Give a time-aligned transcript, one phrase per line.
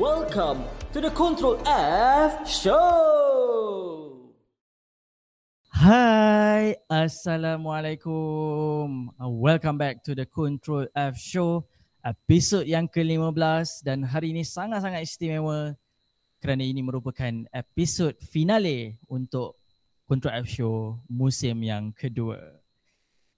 [0.00, 0.64] Welcome
[0.96, 4.32] to the Control F Show.
[5.68, 9.12] Hai, Assalamualaikum.
[9.20, 11.68] Welcome back to the Control F Show,
[12.00, 15.76] episod yang ke-15 dan hari ini sangat-sangat istimewa
[16.40, 19.60] kerana ini merupakan episod finale untuk
[20.08, 22.40] Control F Show musim yang kedua.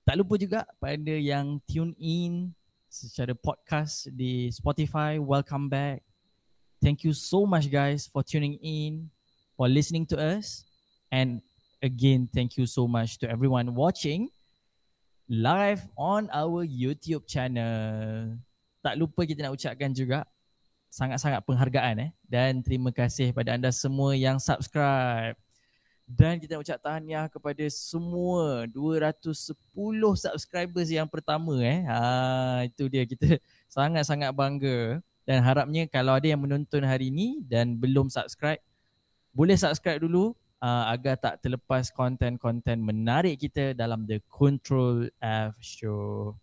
[0.07, 2.55] Tak lupa juga pada yang tune in
[2.87, 6.07] secara podcast di Spotify, welcome back.
[6.83, 9.07] Thank you so much guys for tuning in,
[9.55, 10.67] for listening to us
[11.15, 11.39] and
[11.79, 14.35] again thank you so much to everyone watching
[15.31, 18.35] live on our YouTube channel.
[18.83, 20.27] Tak lupa kita nak ucapkan juga
[20.91, 25.39] sangat-sangat penghargaan eh dan terima kasih pada anda semua yang subscribe.
[26.03, 29.55] Dan kita ucap tahniah kepada semua 210
[30.19, 31.87] subscribers yang pertama eh.
[31.87, 33.39] Ha itu dia kita
[33.71, 38.61] sangat-sangat bangga dan harapnya kalau ada yang menonton hari ini dan belum subscribe
[39.33, 46.37] boleh subscribe dulu uh, agar tak terlepas konten-konten menarik kita dalam The Control F Show.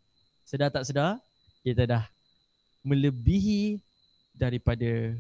[0.44, 1.22] Sedar tak sedar,
[1.62, 2.04] kita dah
[2.82, 3.78] melebihi
[4.34, 5.14] daripada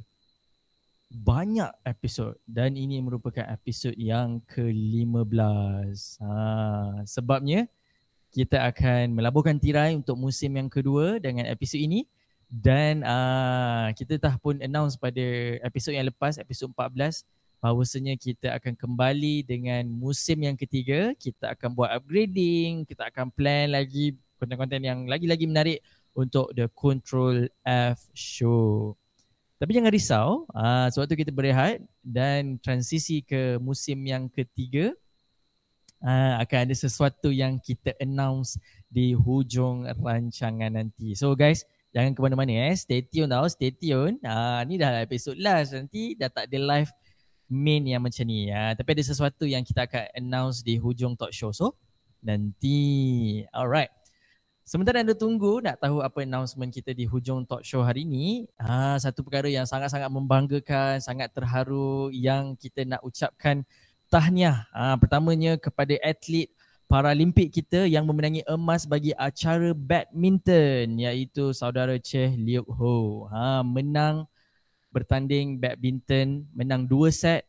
[1.10, 6.22] banyak episod dan ini merupakan episod yang ke-15.
[6.22, 6.34] Ha,
[7.06, 7.66] sebabnya
[8.30, 12.06] kita akan melaburkan tirai untuk musim yang kedua dengan episod ini
[12.50, 15.22] dan uh, kita dah pun announce pada
[15.62, 17.22] episod yang lepas, episod 14
[17.60, 21.14] bahawasanya kita akan kembali dengan musim yang ketiga.
[21.14, 25.80] Kita akan buat upgrading, kita akan plan lagi konten-konten yang lagi-lagi menarik
[26.16, 28.96] untuk The Control F Show.
[29.60, 34.96] Tapi jangan risau, uh, sewaktu kita berehat dan transisi ke musim yang ketiga,
[36.00, 38.56] uh, akan ada sesuatu yang kita announce
[38.88, 41.12] di hujung rancangan nanti.
[41.12, 42.76] So guys, jangan ke mana-mana eh.
[42.78, 44.18] Stay tune tau, stay tune.
[44.22, 46.92] Uh, ni dah episode last nanti, dah tak ada live
[47.50, 48.50] main yang macam ni.
[48.54, 51.50] Uh, tapi ada sesuatu yang kita akan announce di hujung talk show.
[51.50, 51.74] So,
[52.22, 53.42] nanti.
[53.50, 53.90] Alright.
[54.70, 59.02] Sementara anda tunggu nak tahu apa announcement kita di hujung talk show hari ini, ha,
[59.02, 63.66] satu perkara yang sangat-sangat membanggakan, sangat terharu yang kita nak ucapkan
[64.14, 64.70] tahniah.
[64.70, 66.54] Ha, pertamanya kepada atlet
[66.90, 73.30] Paralimpik kita yang memenangi emas bagi acara badminton iaitu saudara Cheh Liuk Ho.
[73.30, 74.26] Ha, menang
[74.90, 77.46] bertanding badminton, menang dua set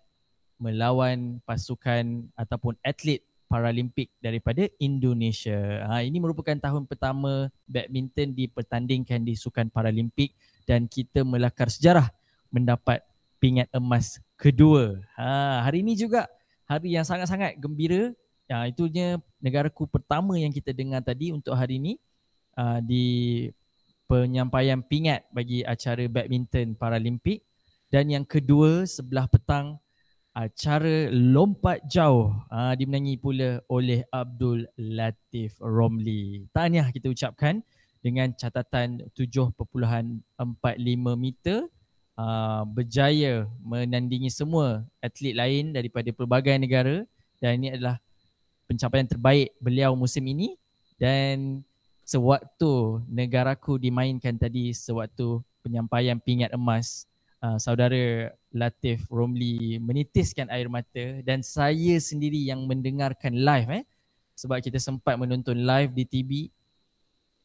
[0.60, 5.88] melawan pasukan ataupun atlet Paralimpik daripada Indonesia.
[5.88, 10.36] Ha, ini merupakan tahun pertama badminton dipertandingkan di Sukan Paralimpik
[10.68, 12.12] dan kita melakar sejarah
[12.52, 13.00] mendapat
[13.40, 15.00] pingat emas kedua.
[15.16, 16.28] Ha, hari ini juga
[16.68, 18.12] hari yang sangat-sangat gembira.
[18.50, 21.94] Ha, itunya negaraku pertama yang kita dengar tadi untuk hari ini
[22.58, 23.46] uh, di
[24.10, 27.46] penyampaian pingat bagi acara badminton Paralimpik
[27.94, 29.78] dan yang kedua sebelah petang
[30.34, 36.50] acara lompat jauh uh, dimenangi pula oleh Abdul Latif Romli.
[36.50, 37.62] Tahniah kita ucapkan
[38.02, 39.54] dengan catatan 7.45
[41.14, 41.70] meter
[42.18, 47.06] uh, berjaya menandingi semua atlet lain daripada pelbagai negara
[47.38, 48.02] dan ini adalah
[48.70, 50.54] pencapaian terbaik beliau musim ini
[50.94, 51.66] dan
[52.06, 57.10] sewaktu negaraku dimainkan tadi sewaktu penyampaian pingat emas
[57.42, 63.84] uh, saudara Latif Romli menitiskan air mata dan saya sendiri yang mendengarkan live eh
[64.38, 66.30] sebab kita sempat menonton live di TV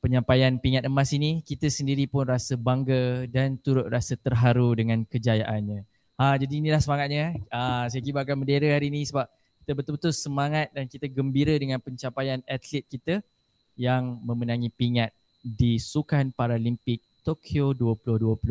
[0.06, 5.82] penyampaian pingat emas ini kita sendiri pun rasa bangga dan turut rasa terharu dengan kejayaannya.
[6.22, 7.34] Ha jadi inilah semangatnya.
[7.50, 9.26] Ha saya kibarkan bendera hari ini sebab
[9.66, 13.26] kita betul-betul semangat dan kita gembira dengan pencapaian atlet kita
[13.74, 15.10] yang memenangi pingat
[15.42, 18.46] di Sukan Paralimpik Tokyo 2020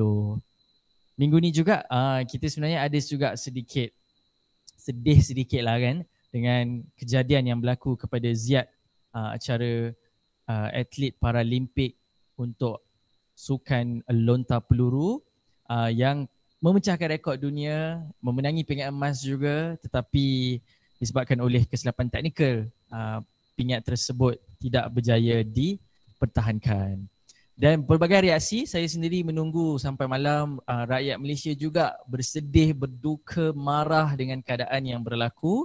[1.15, 3.95] minggu ni juga uh, kita sebenarnya ada juga sedikit
[4.75, 6.03] sedih sedikit lah kan
[6.35, 8.67] dengan kejadian yang berlaku kepada Ziad
[9.15, 9.95] uh, acara
[10.51, 11.95] uh, atlet Paralimpik
[12.35, 12.83] untuk
[13.39, 15.23] sukan lontar peluru
[15.71, 16.27] uh, yang
[16.59, 20.59] memecahkan rekod dunia memenangi pingat emas juga tetapi
[20.99, 23.21] disebabkan oleh kesilapan teknikal uh,
[23.55, 27.07] pingat tersebut tidak berjaya dipertahankan.
[27.55, 34.11] Dan pelbagai reaksi saya sendiri menunggu sampai malam uh, rakyat Malaysia juga bersedih, berduka, marah
[34.19, 35.63] dengan keadaan yang berlaku.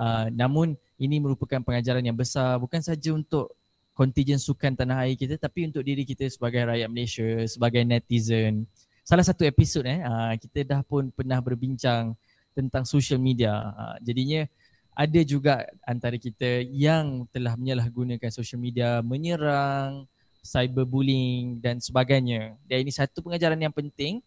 [0.00, 3.52] Uh, namun ini merupakan pengajaran yang besar bukan saja untuk
[3.92, 8.64] kontijen sukan tanah air kita tapi untuk diri kita sebagai rakyat Malaysia, sebagai netizen.
[9.04, 12.16] Salah satu episod eh uh, kita dah pun pernah berbincang
[12.52, 13.52] tentang social media.
[13.74, 14.46] Uh, jadinya
[14.94, 20.04] ada juga antara kita yang telah menyalahgunakan social media menyerang
[20.44, 22.56] cyberbullying dan sebagainya.
[22.68, 24.20] Dan ini satu pengajaran yang penting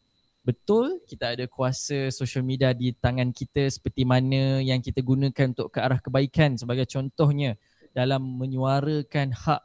[0.43, 5.71] betul kita ada kuasa social media di tangan kita seperti mana yang kita gunakan untuk
[5.71, 7.55] ke arah kebaikan sebagai contohnya
[7.95, 9.63] dalam menyuarakan hak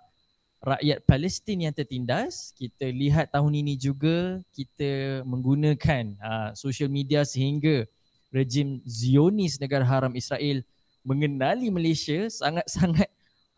[0.62, 7.82] rakyat Palestin yang tertindas kita lihat tahun ini juga kita menggunakan uh, social media sehingga
[8.29, 10.61] rejim Zionis negara haram Israel
[11.03, 13.09] mengenali Malaysia sangat-sangat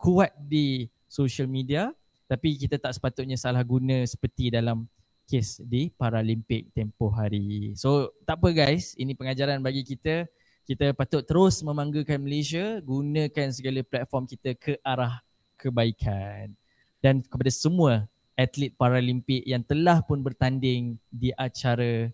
[0.01, 1.91] kuat di social media
[2.31, 4.87] tapi kita tak sepatutnya salah guna seperti dalam
[5.27, 7.75] kes di Paralimpik tempoh hari.
[7.75, 10.27] So tak apa guys, ini pengajaran bagi kita.
[10.63, 15.19] Kita patut terus memanggakan Malaysia, gunakan segala platform kita ke arah
[15.59, 16.55] kebaikan.
[17.03, 18.07] Dan kepada semua
[18.39, 22.07] atlet Paralimpik yang telah pun bertanding di acara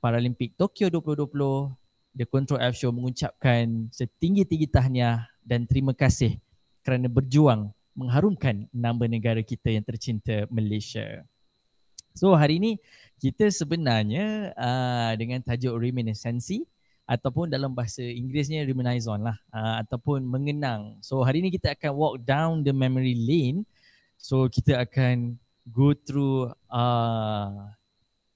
[0.00, 1.79] Paralimpik Tokyo 2020,
[2.20, 6.36] The Control F Show mengucapkan setinggi-tinggi tahniah dan terima kasih
[6.84, 11.24] kerana berjuang mengharumkan nama negara kita yang tercinta Malaysia.
[12.12, 12.76] So hari ini
[13.16, 16.68] kita sebenarnya uh, dengan tajuk reminiscency
[17.08, 21.00] ataupun dalam bahasa Inggerisnya reminisce on lah uh, ataupun mengenang.
[21.00, 23.64] So hari ini kita akan walk down the memory lane.
[24.20, 25.40] So kita akan
[25.72, 27.72] go through uh,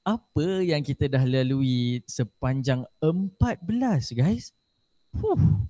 [0.05, 4.53] apa yang kita dah lalui sepanjang 14 guys.
[5.17, 5.65] Huh.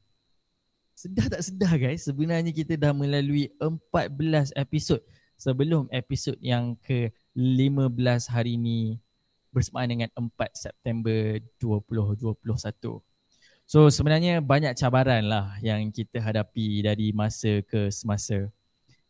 [0.94, 4.98] Sedar tak sedar guys, sebenarnya kita dah melalui 14 episod
[5.38, 8.98] sebelum episod yang ke-15 hari ini
[9.54, 12.98] bersamaan dengan 4 September 2021.
[13.64, 18.50] So sebenarnya banyak cabaran lah yang kita hadapi dari masa ke semasa.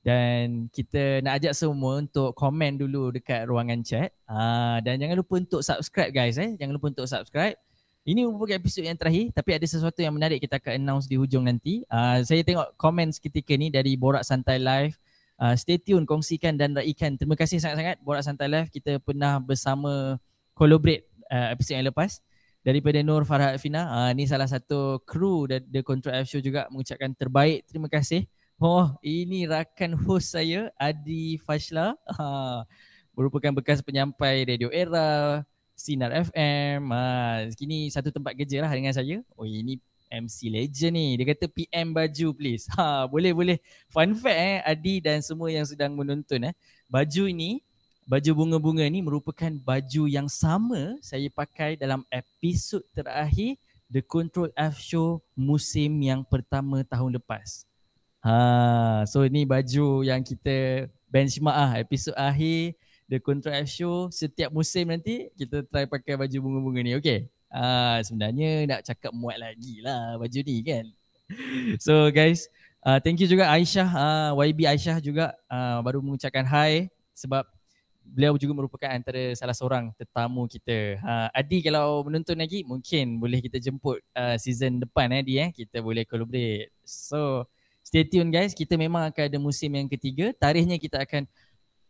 [0.04, 4.12] Dan kita nak ajak semua untuk komen dulu dekat ruangan chat.
[4.28, 6.52] Uh, dan jangan lupa untuk subscribe guys eh.
[6.60, 7.56] Jangan lupa untuk subscribe.
[8.04, 11.48] Ini merupakan episod yang terakhir tapi ada sesuatu yang menarik kita akan announce di hujung
[11.48, 11.88] nanti.
[11.88, 15.00] Uh, saya tengok komen seketika ni dari Borak Santai Live.
[15.40, 17.16] Uh, stay tune, kongsikan dan raikan.
[17.16, 18.68] Terima kasih sangat-sangat Borak Santai Live.
[18.68, 20.20] Kita pernah bersama
[20.52, 22.20] collaborate uh, episod yang lepas.
[22.60, 23.88] Daripada Nur Farhad Fina.
[23.88, 27.64] Uh, ni salah satu kru The Control F Show juga mengucapkan terbaik.
[27.72, 28.28] Terima kasih.
[28.62, 31.98] Oh, ini rakan host saya Adi Fashla.
[32.06, 32.62] Uh,
[33.10, 35.42] merupakan bekas penyampai Radio Era,
[35.74, 36.86] Sinar FM.
[36.94, 39.26] Ha, kini satu tempat kerja lah dengan saya.
[39.34, 41.18] Oh ini MC legend ni.
[41.18, 42.70] Dia kata PM baju please.
[42.78, 43.58] Ha, boleh boleh.
[43.90, 46.54] Fun fact eh Adi dan semua yang sedang menonton eh.
[46.86, 47.58] Baju ini,
[48.06, 53.58] baju bunga-bunga ni merupakan baju yang sama saya pakai dalam episod terakhir
[53.90, 57.73] The Control F Show musim yang pertama tahun lepas.
[58.24, 62.72] Ha, so ini baju yang kita benchmark ah episod akhir
[63.04, 66.96] The Control F Show setiap musim nanti kita try pakai baju bunga-bunga ni.
[66.96, 67.28] Okay.
[67.52, 70.88] Uh, sebenarnya nak cakap muat lagi lah baju ni kan.
[71.84, 72.48] So guys,
[72.80, 77.44] uh, thank you juga Aisyah, uh, YB Aisyah juga uh, baru mengucapkan hi sebab
[78.08, 80.96] beliau juga merupakan antara salah seorang tetamu kita.
[81.04, 85.48] Uh, Adi kalau menonton lagi mungkin boleh kita jemput uh, season depan eh Adi eh.
[85.52, 86.72] Kita boleh collaborate.
[86.88, 87.44] So
[87.84, 90.32] stay tune guys, kita memang akan ada musim yang ketiga.
[90.32, 91.28] Tarikhnya kita akan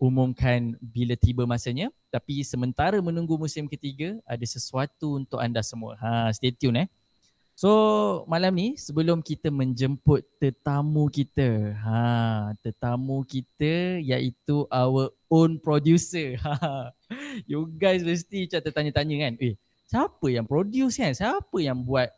[0.03, 5.99] umumkan bila tiba masanya tapi sementara menunggu musim ketiga ada sesuatu untuk anda semua.
[5.99, 6.89] Ha stay tune eh.
[7.55, 7.71] So
[8.27, 16.35] malam ni sebelum kita menjemput tetamu kita, ha tetamu kita iaitu our own producer.
[16.43, 16.91] Ha
[17.47, 19.55] you guys mesti macam tertanya-tanya kan, eh
[19.87, 21.15] siapa yang produce kan?
[21.15, 22.11] Siapa yang buat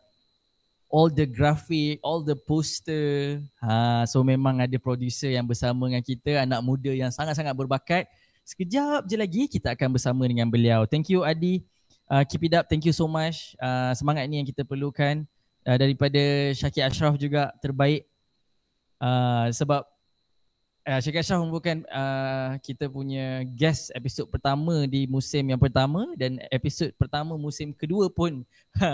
[0.86, 3.38] all the graphic, all the poster.
[3.58, 8.06] Ha, so memang ada producer yang bersama dengan kita, anak muda yang sangat-sangat berbakat.
[8.46, 10.86] Sekejap je lagi kita akan bersama dengan beliau.
[10.86, 11.66] Thank you Adi.
[12.06, 12.70] Uh, keep it up.
[12.70, 13.58] Thank you so much.
[13.58, 15.26] Uh, semangat ni yang kita perlukan.
[15.66, 18.06] Uh, daripada Syakir Ashraf juga terbaik.
[19.02, 19.82] Uh, sebab
[20.86, 26.38] uh, Syakir Ashraf merupakan uh, kita punya guest episod pertama di musim yang pertama dan
[26.54, 28.46] episod pertama musim kedua pun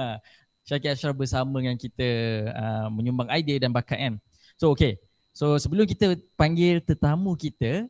[0.62, 2.08] Syakir Ashraf bersama dengan kita
[2.54, 4.14] uh, menyumbang idea dan bakat kan.
[4.54, 5.02] So okay.
[5.32, 7.88] So sebelum kita panggil tetamu kita,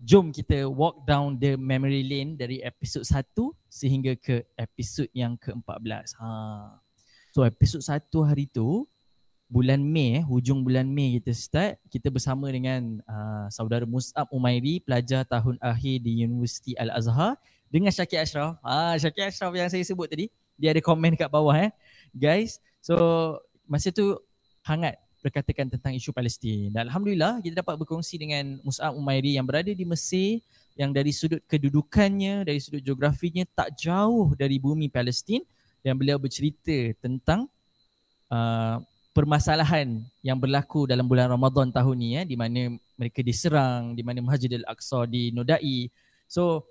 [0.00, 3.36] jom kita walk down the memory lane dari episod 1
[3.68, 6.16] sehingga ke episod yang ke-14.
[6.16, 6.28] Ha.
[7.36, 8.88] So episod 1 hari tu,
[9.52, 14.80] bulan Mei, eh, hujung bulan Mei kita start, kita bersama dengan uh, saudara Mus'ab Umairi,
[14.80, 17.36] pelajar tahun akhir di Universiti Al-Azhar
[17.68, 18.56] dengan Syakir Ashraf.
[18.64, 21.72] Ah, Syakir Ashraf yang saya sebut tadi dia ada komen kat bawah eh.
[22.12, 22.94] Guys, so
[23.64, 24.20] masa tu
[24.60, 26.68] hangat berkatakan tentang isu Palestin.
[26.68, 30.44] Dan Alhamdulillah kita dapat berkongsi dengan Mus'ab Umairi yang berada di Mesir
[30.76, 35.44] yang dari sudut kedudukannya, dari sudut geografinya tak jauh dari bumi Palestin
[35.84, 37.48] dan beliau bercerita tentang
[38.32, 44.00] uh, permasalahan yang berlaku dalam bulan Ramadan tahun ni eh, di mana mereka diserang, di
[44.00, 45.90] mana Masjid Al-Aqsa dinodai.
[46.30, 46.64] So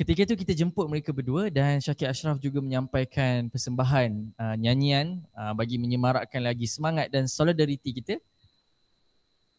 [0.00, 5.52] ketika itu kita jemput mereka berdua dan Syakir Ashraf juga menyampaikan persembahan uh, nyanyian uh,
[5.52, 8.16] bagi menyemarakkan lagi semangat dan solidariti kita.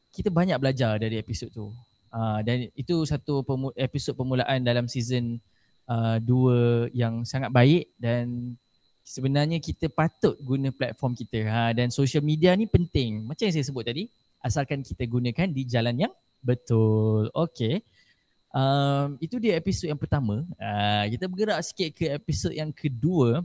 [0.10, 1.69] Kita banyak belajar dari episod tu.
[2.10, 5.38] Uh, dan itu satu pemu- episod permulaan dalam season
[5.86, 8.57] uh, dua yang sangat baik dan
[9.05, 13.29] sebenarnya kita patut guna platform kita ha, dan social media ni penting.
[13.29, 14.10] Macam yang saya sebut tadi,
[14.41, 17.29] asalkan kita gunakan di jalan yang betul.
[17.29, 17.86] Okay
[18.55, 20.43] um, itu dia episod yang pertama.
[20.60, 23.43] Uh, kita bergerak sikit ke episod yang kedua.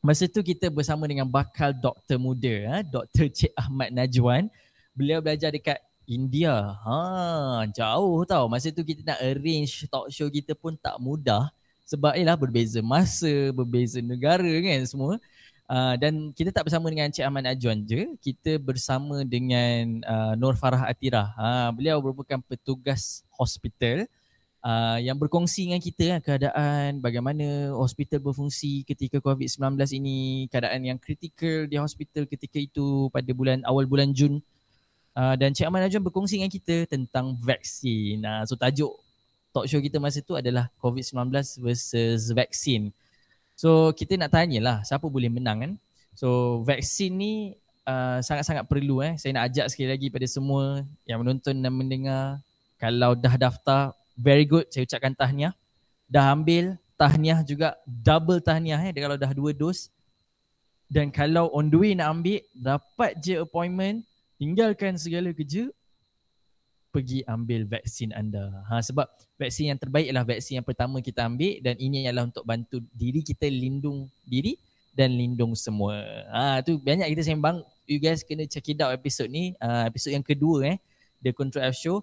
[0.00, 3.26] Masa tu kita bersama dengan bakal doktor muda, ha, Dr.
[3.26, 4.46] Cik Ahmad Najwan.
[4.94, 6.78] Beliau belajar dekat India.
[6.86, 8.46] Ha, jauh tau.
[8.46, 11.50] Masa tu kita nak arrange talk show kita pun tak mudah.
[11.86, 15.18] Sebab ialah berbeza masa, berbeza negara kan semua.
[15.66, 18.14] Uh, dan kita tak bersama dengan Cik Ahmad Najwan je.
[18.22, 21.34] Kita bersama dengan uh, Nur Farah Atira.
[21.34, 24.06] Ha, beliau merupakan petugas hospital
[24.66, 30.98] uh, yang berkongsi dengan kita kan, keadaan bagaimana hospital berfungsi ketika COVID-19 ini, keadaan yang
[30.98, 34.42] kritikal di hospital ketika itu pada bulan awal bulan Jun.
[35.16, 38.20] Uh, dan Cik Aman Najwan berkongsi dengan kita tentang vaksin.
[38.20, 38.92] Uh, so tajuk
[39.48, 41.32] talk show kita masa tu adalah COVID-19
[41.64, 42.92] versus vaksin.
[43.56, 45.72] So kita nak tanyalah siapa boleh menang kan.
[46.12, 47.56] So vaksin ni
[47.88, 49.16] uh, sangat-sangat perlu eh.
[49.16, 52.44] Saya nak ajak sekali lagi pada semua yang menonton dan mendengar
[52.76, 54.66] kalau dah daftar very good.
[54.72, 55.52] Saya ucapkan tahniah.
[56.08, 57.76] Dah ambil tahniah juga.
[57.84, 58.90] Double tahniah eh.
[58.96, 59.92] Kalau dah dua dos.
[60.88, 64.02] Dan kalau on the way nak ambil dapat je appointment.
[64.40, 65.68] Tinggalkan segala kerja.
[66.90, 68.64] Pergi ambil vaksin anda.
[68.72, 69.04] Ha sebab
[69.36, 71.60] vaksin yang terbaik adalah vaksin yang pertama kita ambil.
[71.60, 74.56] Dan ini adalah untuk bantu diri kita lindung diri
[74.96, 76.00] dan lindung semua.
[76.32, 77.60] Ha tu banyak kita sembang.
[77.84, 79.52] You guys kena check it out episod ni.
[79.60, 80.76] Uh, episod yang kedua eh.
[81.20, 82.00] The control F show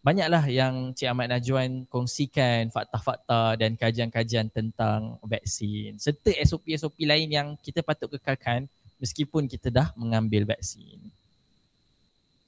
[0.00, 7.48] banyaklah yang Cik Ahmad Najwan kongsikan fakta-fakta dan kajian-kajian tentang vaksin serta SOP-SOP lain yang
[7.60, 8.64] kita patut kekalkan
[8.96, 10.96] meskipun kita dah mengambil vaksin.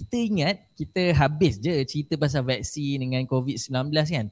[0.00, 4.26] Kita ingat kita habis je cerita pasal vaksin dengan COVID-19 kan.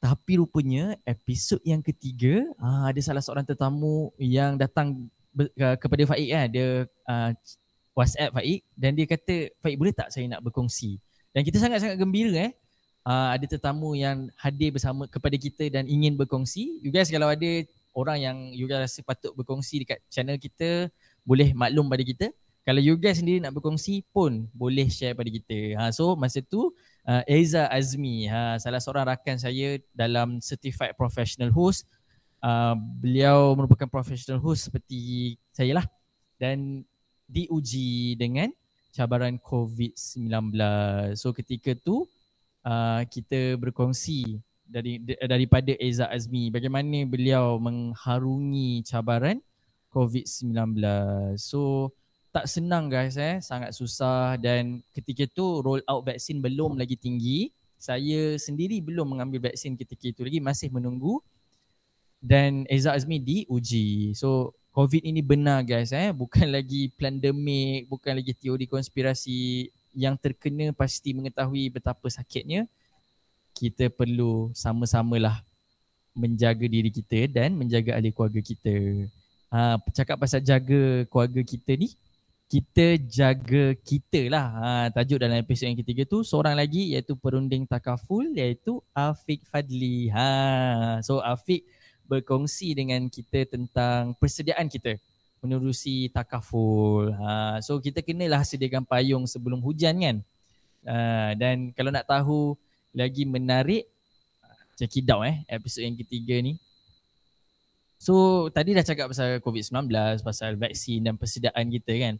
[0.00, 5.10] Tapi rupanya episod yang ketiga ah, ada salah seorang tetamu yang datang
[5.54, 6.46] kepada Faik kan.
[6.48, 7.30] Dia uh,
[7.92, 10.96] WhatsApp Faik dan dia kata Faik boleh tak saya nak berkongsi
[11.30, 12.52] dan kita sangat-sangat gembira eh
[13.04, 16.80] uh, ada tetamu yang hadir bersama kepada kita dan ingin berkongsi.
[16.84, 17.50] You guys kalau ada
[17.96, 20.90] orang yang you guys rasa patut berkongsi dekat channel kita,
[21.24, 22.26] boleh maklum pada kita.
[22.60, 25.80] Kalau you guys sendiri nak berkongsi pun boleh share pada kita.
[25.80, 26.70] Ha, so masa tu
[27.08, 31.88] uh, Eza Azmi, ha, salah seorang rakan saya dalam Certified Professional Host.
[32.40, 32.72] Uh,
[33.04, 35.86] beliau merupakan professional host seperti saya lah.
[36.40, 36.88] Dan
[37.28, 38.48] diuji dengan
[38.90, 40.54] cabaran COVID-19.
[41.14, 42.06] So ketika tu
[42.66, 44.38] uh, kita berkongsi
[44.70, 49.42] dari daripada Eza Azmi bagaimana beliau mengharungi cabaran
[49.90, 50.78] COVID-19.
[51.34, 51.90] So
[52.30, 57.50] tak senang guys eh, sangat susah dan ketika tu roll out vaksin belum lagi tinggi.
[57.80, 61.18] Saya sendiri belum mengambil vaksin ketika itu lagi masih menunggu
[62.20, 64.12] dan Eza Azmi diuji.
[64.12, 70.70] So COVID ini benar guys eh bukan lagi pandemik bukan lagi teori konspirasi yang terkena
[70.70, 72.70] pasti mengetahui betapa sakitnya
[73.54, 75.42] kita perlu sama-samalah
[76.14, 79.06] menjaga diri kita dan menjaga ahli keluarga kita.
[79.50, 81.94] Ha, cakap pasal jaga keluarga kita ni,
[82.50, 84.46] kita jaga kita lah.
[84.50, 90.10] Ha, tajuk dalam episod yang ketiga tu, seorang lagi iaitu perunding takaful iaitu Afiq Fadli.
[90.10, 91.66] Ha, so Afiq
[92.10, 94.98] berkongsi dengan kita tentang persediaan kita
[95.38, 97.14] menerusi takaful.
[97.14, 100.16] Ha, so kita kenalah sediakan payung sebelum hujan kan.
[100.84, 102.58] Ha, dan kalau nak tahu
[102.90, 103.86] lagi menarik,
[104.74, 106.58] check it out eh episod yang ketiga ni.
[108.00, 109.86] So tadi dah cakap pasal COVID-19,
[110.24, 112.14] pasal vaksin dan persediaan kita kan.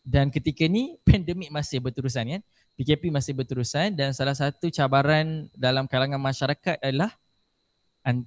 [0.00, 2.42] Dan ketika ni pandemik masih berterusan kan.
[2.80, 7.12] PKP masih berterusan dan salah satu cabaran dalam kalangan masyarakat adalah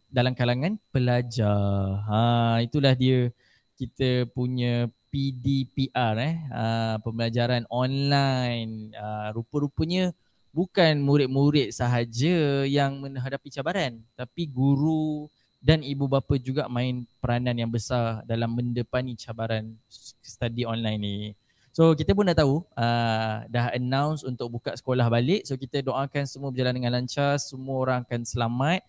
[0.10, 2.04] dalam kalangan pelajar.
[2.08, 3.34] Ha itulah dia
[3.78, 8.94] kita punya PDPR eh ha, pembelajaran online.
[8.98, 10.14] Ha, rupa-rupanya
[10.54, 15.26] bukan murid-murid sahaja yang menghadapi cabaran tapi guru
[15.64, 19.74] dan ibu bapa juga main peranan yang besar dalam mendepani cabaran
[20.22, 21.18] study online ni.
[21.74, 25.48] So kita pun dah tahu uh, dah announce untuk buka sekolah balik.
[25.50, 28.86] So kita doakan semua berjalan dengan lancar, semua orang akan selamat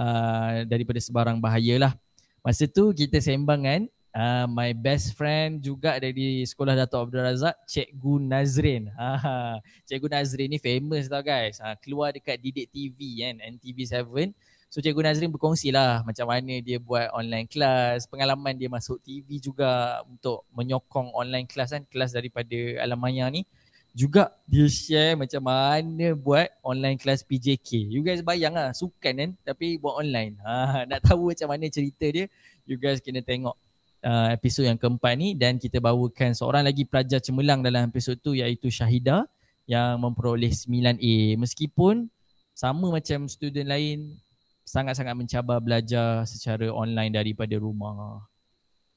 [0.00, 1.92] uh, daripada sebarang bahaya lah.
[2.40, 3.82] Masa tu kita sembang kan
[4.14, 8.84] uh, my best friend juga dari sekolah Dato' Abdul Razak, Cikgu Nazrin.
[9.00, 11.60] Uh, Cikgu Nazrin ni famous tau guys.
[11.60, 14.32] Uh, keluar dekat Didik TV kan, NTV7.
[14.70, 19.42] So Cikgu Nazrin berkongsi lah macam mana dia buat online class, pengalaman dia masuk TV
[19.42, 23.42] juga untuk menyokong online class kan, kelas daripada Alam Maya ni.
[23.90, 27.90] Juga dia share macam mana buat online class PJK.
[27.90, 30.38] You guys bayang lah, sukan kan tapi buat online.
[30.46, 32.30] Ha, nak tahu macam mana cerita dia,
[32.64, 33.58] you guys kena tengok
[34.06, 38.32] uh, episod yang keempat ni dan kita bawakan seorang lagi pelajar cemerlang dalam episod tu
[38.32, 39.26] iaitu Syahida
[39.66, 41.38] yang memperoleh 9A.
[41.38, 42.06] Meskipun
[42.54, 44.18] sama macam student lain
[44.66, 48.22] sangat-sangat mencabar belajar secara online daripada rumah.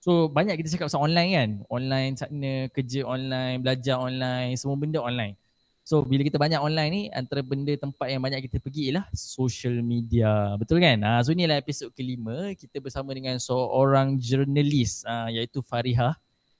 [0.03, 1.49] So banyak kita cakap pasal online kan.
[1.71, 5.39] Online sana, kerja online, belajar online, semua benda online.
[5.87, 9.79] So bila kita banyak online ni antara benda tempat yang banyak kita pergi ialah social
[9.79, 10.59] media.
[10.59, 10.99] Betul kan?
[11.07, 12.51] Ha, so inilah episod kelima.
[12.51, 16.11] Kita bersama dengan seorang jurnalis uh, iaitu Fariha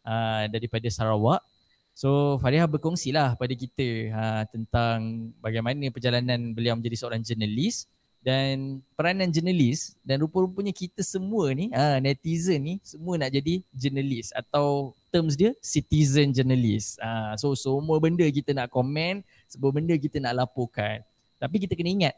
[0.08, 1.44] uh, daripada Sarawak.
[1.92, 7.92] So Fariha berkongsi lah pada kita uh, tentang bagaimana perjalanan beliau menjadi seorang jurnalis
[8.24, 14.32] dan peranan jurnalis dan rupa-rupanya kita semua ni ha, netizen ni semua nak jadi jurnalis
[14.32, 16.98] atau terms dia citizen journalist.
[17.04, 21.04] Ha, so semua benda kita nak komen, semua benda kita nak laporkan.
[21.38, 22.16] Tapi kita kena ingat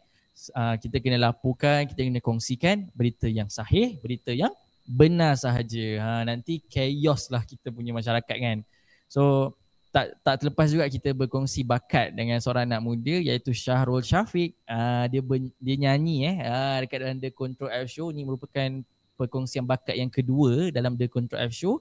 [0.54, 4.54] ha, kita kena laporkan, kita kena kongsikan berita yang sahih, berita yang
[4.86, 5.88] benar sahaja.
[6.06, 8.62] Ha, nanti chaos lah kita punya masyarakat kan.
[9.10, 9.58] So
[9.96, 14.52] tak tak terlepas juga kita berkongsi bakat dengan seorang anak muda iaitu Syahrul Syafiq.
[14.68, 18.84] Uh, dia ber, dia nyanyi eh uh, dekat dalam The Control F Show ni merupakan
[19.16, 21.80] perkongsian bakat yang kedua dalam The Control F Show.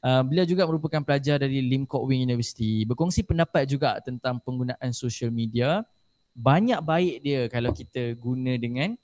[0.00, 2.88] Uh, beliau juga merupakan pelajar dari Lim Kok Wing University.
[2.88, 5.84] Berkongsi pendapat juga tentang penggunaan social media.
[6.32, 8.96] Banyak baik dia kalau kita guna dengan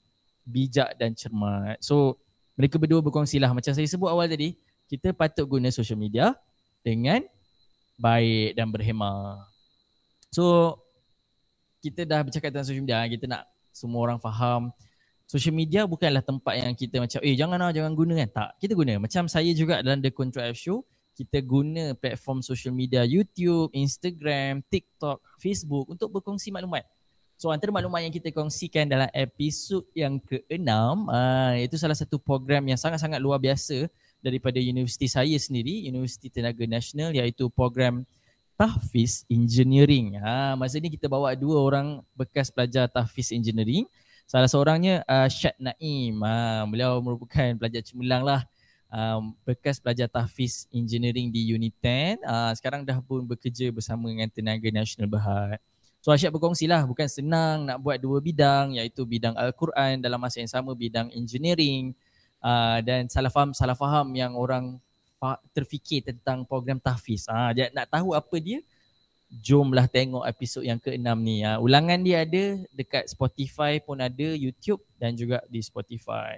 [0.49, 1.77] bijak dan cermat.
[1.77, 2.17] So
[2.57, 4.57] mereka berdua berkongsilah macam saya sebut awal tadi,
[4.89, 6.33] kita patut guna social media
[6.81, 7.21] dengan
[7.99, 9.43] baik dan berhemah.
[10.31, 10.77] So
[11.81, 14.69] kita dah bercakap tentang social media, kita nak semua orang faham
[15.31, 18.29] social media bukanlah tempat yang kita macam eh janganlah jangan guna kan.
[18.35, 18.93] Tak, kita guna.
[18.99, 20.83] Macam saya juga dalam The Control F Show,
[21.15, 26.83] kita guna platform social media YouTube, Instagram, TikTok, Facebook untuk berkongsi maklumat.
[27.39, 30.61] So antara maklumat yang kita kongsikan dalam episod yang ke-6
[31.09, 33.89] uh, itu salah satu program yang sangat-sangat luar biasa
[34.21, 38.05] daripada universiti saya sendiri, Universiti Tenaga Nasional iaitu program
[38.55, 40.21] Tahfiz Engineering.
[40.21, 43.89] Ha, masa ni kita bawa dua orang bekas pelajar Tahfiz Engineering.
[44.29, 46.21] Salah seorangnya uh, Syed Naim.
[46.21, 48.41] Ha, beliau merupakan pelajar cemerlang lah.
[48.91, 52.21] Um, bekas pelajar Tahfiz Engineering di Unit 10.
[52.21, 55.57] Uh, sekarang dah pun bekerja bersama dengan Tenaga Nasional Berhad.
[56.01, 60.41] So Asyad berkongsi lah bukan senang nak buat dua bidang iaitu bidang Al-Quran dalam masa
[60.41, 61.93] yang sama bidang engineering
[62.41, 64.81] uh, dan salah faham salah faham yang orang
[65.53, 67.29] terfikir tentang program tahfiz.
[67.29, 68.59] Ah uh, nak tahu apa dia?
[69.31, 71.45] Jomlah tengok episod yang ke-6 ni.
[71.45, 76.35] Uh, ulangan dia ada dekat Spotify pun ada, YouTube dan juga di Spotify.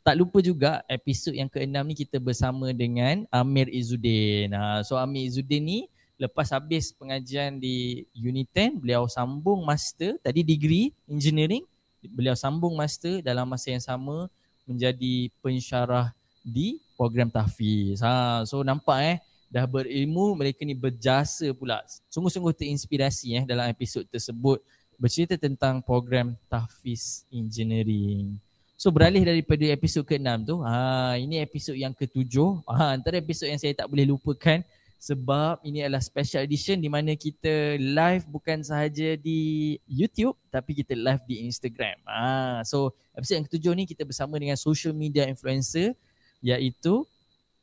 [0.00, 4.56] Tak lupa juga episod yang ke-6 ni kita bersama dengan Amir Izzuddin.
[4.56, 5.80] Uh, so Amir Izzuddin ni
[6.16, 11.64] lepas habis pengajian di Unit 10, beliau sambung master, tadi degree engineering,
[12.00, 14.28] beliau sambung master dalam masa yang sama
[14.70, 16.14] menjadi pensyarah
[16.46, 17.98] di program tahfiz.
[18.00, 19.16] Ha, so nampak eh
[19.50, 21.82] dah berilmu mereka ni berjasa pula.
[22.06, 24.62] Sungguh-sungguh terinspirasi eh dalam episod tersebut
[24.94, 28.38] bercerita tentang program tahfiz engineering.
[28.80, 32.32] So beralih daripada episod ke-6 tu, ha, ini episod yang ke-7.
[32.64, 34.64] Ha, antara episod yang saya tak boleh lupakan
[35.00, 40.92] sebab ini adalah special edition di mana kita live bukan sahaja di YouTube tapi kita
[40.92, 41.96] live di Instagram.
[42.04, 45.96] Ah, so episod yang ketujuh ni kita bersama dengan social media influencer
[46.44, 47.08] iaitu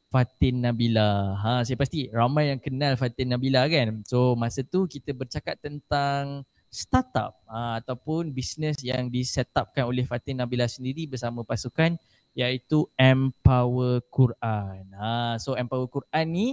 [0.09, 1.37] Fatin Nabila.
[1.37, 4.01] Ha, saya pasti ramai yang kenal Fatin Nabila kan.
[4.09, 6.41] So masa tu kita bercakap tentang
[6.73, 12.01] startup ha, ataupun bisnes yang disetupkan oleh Fatin Nabila sendiri bersama pasukan
[12.33, 14.89] iaitu Empower Quran.
[14.97, 16.47] Ha, so Empower Quran ni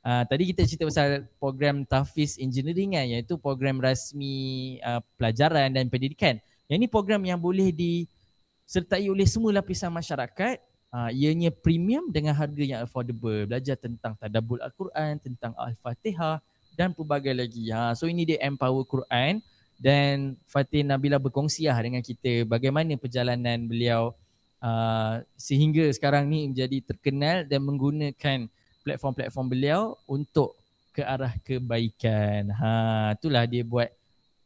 [0.00, 5.92] Uh, tadi kita cerita pasal program Tafiz Engineering kan iaitu program rasmi uh, pelajaran dan
[5.92, 6.40] pendidikan.
[6.72, 10.56] Yang ini program yang boleh disertai oleh semua lapisan masyarakat.
[10.90, 13.46] Uh, ianya premium dengan harga yang affordable.
[13.46, 16.42] Belajar tentang tadabbur Al-Quran, tentang Al-Fatihah
[16.74, 17.68] dan pelbagai lagi.
[17.70, 19.44] Ha, so ini dia Empower Quran
[19.76, 24.16] dan Fatih Nabila berkongsi lah dengan kita bagaimana perjalanan beliau
[24.64, 28.48] uh, sehingga sekarang ni menjadi terkenal dan menggunakan
[28.90, 30.58] platform-platform beliau untuk
[30.90, 32.50] ke arah kebaikan.
[32.50, 32.70] Ha,
[33.14, 33.88] itulah dia buat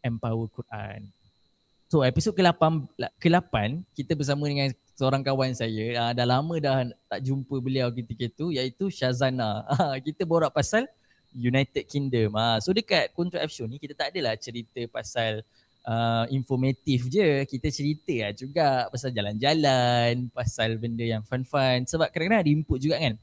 [0.04, 1.08] Empower Quran.
[1.88, 2.60] So episod ke-8
[3.16, 5.96] ke-8 kita bersama dengan seorang kawan saya.
[5.96, 9.64] Ha, dah lama dah tak jumpa beliau ketika itu iaitu Shazana.
[9.72, 10.84] Ha, kita borak pasal
[11.32, 12.36] United Kingdom.
[12.36, 15.40] Ha, so dekat Control F Show ni kita tak adalah cerita pasal
[15.88, 17.44] uh, informatif je.
[17.48, 21.84] Kita cerita lah juga pasal jalan-jalan, pasal benda yang fun-fun.
[21.88, 23.14] Sebab kadang-kadang ada input juga kan.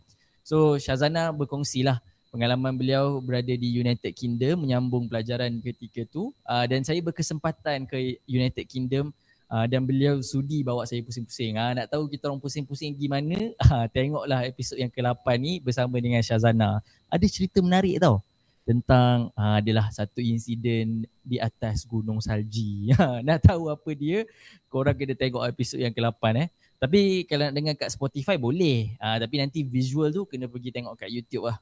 [0.42, 2.02] So Syazana berkongsi lah
[2.32, 6.32] pengalaman beliau berada di United Kingdom menyambung pelajaran ketika tu.
[6.48, 9.12] Uh, dan saya berkesempatan ke United Kingdom
[9.52, 11.60] uh, dan beliau sudi bawa saya pusing-pusing.
[11.60, 13.52] Uh, nak tahu kita orang pusing-pusing gimana?
[13.60, 16.80] Uh, tengoklah episod yang ke-8 ni bersama dengan Syazana.
[17.12, 18.24] Ada cerita menarik tau
[18.64, 22.96] tentang uh, adalah satu insiden di atas gunung salji.
[23.28, 24.24] nak tahu apa dia?
[24.72, 26.50] Korang kena tengok episod yang ke-8 eh.
[26.82, 28.98] Tapi kalau nak dengar kat Spotify boleh.
[28.98, 31.62] Uh, tapi nanti visual tu kena pergi tengok kat YouTube lah.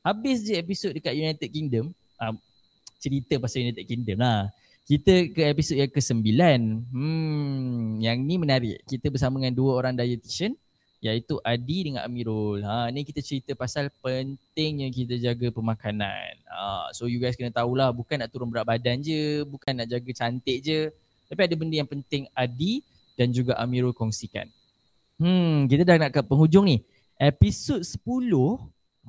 [0.00, 1.92] Habis je episod dekat United Kingdom.
[2.16, 2.32] Uh,
[2.96, 4.48] cerita pasal United Kingdom lah.
[4.88, 6.32] Kita ke episod yang ke-9.
[6.96, 8.80] Hmm, yang ni menarik.
[8.88, 10.56] Kita bersama dengan dua orang dietitian
[11.04, 12.64] iaitu Adi dengan Amirul.
[12.64, 16.40] Ha ni kita cerita pasal pentingnya kita jaga pemakanan.
[16.48, 20.10] Ha so you guys kena tahulah bukan nak turun berat badan je, bukan nak jaga
[20.16, 20.88] cantik je,
[21.28, 22.80] tapi ada benda yang penting Adi
[23.16, 24.46] dan juga Amirul kongsikan.
[25.16, 26.84] Hmm kita dah nak ke penghujung ni.
[27.16, 28.04] Episod 10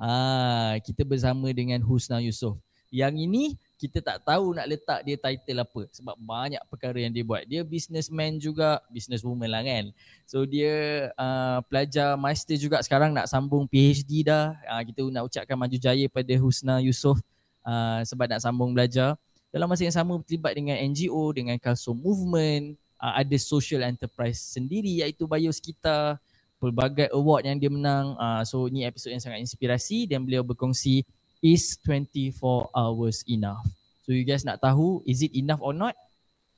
[0.00, 2.56] ah kita bersama dengan Husna Yusof.
[2.88, 3.44] Yang ini
[3.78, 7.44] kita tak tahu nak letak dia title apa sebab banyak perkara yang dia buat.
[7.44, 9.92] Dia businessman juga, businesswoman lah kan.
[10.24, 14.56] So dia uh, pelajar master juga sekarang nak sambung PhD dah.
[14.66, 17.20] Uh, kita nak ucapkan maju jaya pada Husna Yusof
[17.62, 19.14] uh, sebab nak sambung belajar.
[19.52, 25.02] Dalam masa yang sama terlibat dengan NGO, dengan Kalso Movement, uh, ada social enterprise sendiri
[25.02, 26.18] iaitu Bioskita,
[26.58, 28.18] pelbagai award yang dia menang.
[28.18, 31.06] Uh, so ni episod yang sangat inspirasi dan beliau berkongsi
[31.40, 32.34] is 24
[32.74, 33.62] hours enough?
[34.02, 35.94] So you guys nak tahu is it enough or not?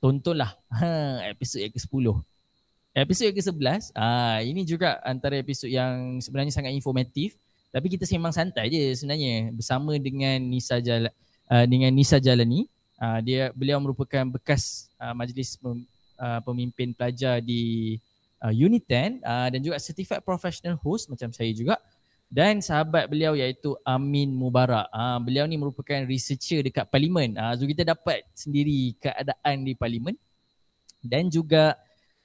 [0.01, 2.07] Tontonlah ha, episod yang ke-10.
[2.91, 7.39] Episod yang ke-11, ah, ini juga antara episod yang sebenarnya sangat informatif.
[7.71, 11.07] Tapi kita sembang santai je sebenarnya bersama dengan Nisa Jala,
[11.47, 12.67] uh, dengan Nisa Jalani.
[12.99, 15.55] Uh, dia beliau merupakan bekas uh, majlis
[16.21, 17.97] uh, pemimpin pelajar di
[18.45, 21.81] uh, Unit 10 uh, dan juga certified professional host macam saya juga
[22.31, 24.87] dan sahabat beliau iaitu Amin Mubarak.
[24.95, 27.35] Ha, beliau ni merupakan researcher dekat parlimen.
[27.35, 30.15] Ha, so kita dapat sendiri keadaan di parlimen.
[31.03, 31.75] Dan juga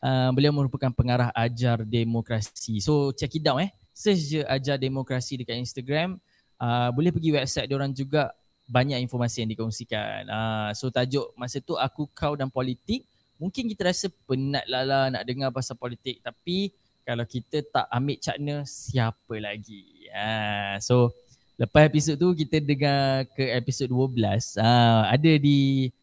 [0.05, 2.77] uh, beliau merupakan pengarah ajar demokrasi.
[2.86, 3.73] So check it out eh.
[3.97, 6.21] Search je ajar demokrasi dekat Instagram.
[6.62, 8.29] Uh, boleh pergi website diorang juga
[8.69, 10.29] banyak informasi yang dikongsikan.
[10.29, 13.10] Uh, so tajuk masa tu aku kau dan politik.
[13.45, 16.17] Mungkin kita rasa penat lah, lah nak dengar pasal politik.
[16.25, 16.73] Tapi
[17.05, 20.10] kalau kita tak ambil cakna siapa lagi?
[20.10, 21.13] Ha, so
[21.53, 24.58] lepas episod tu kita dengar ke episod 12.
[24.58, 25.93] Ha, ada di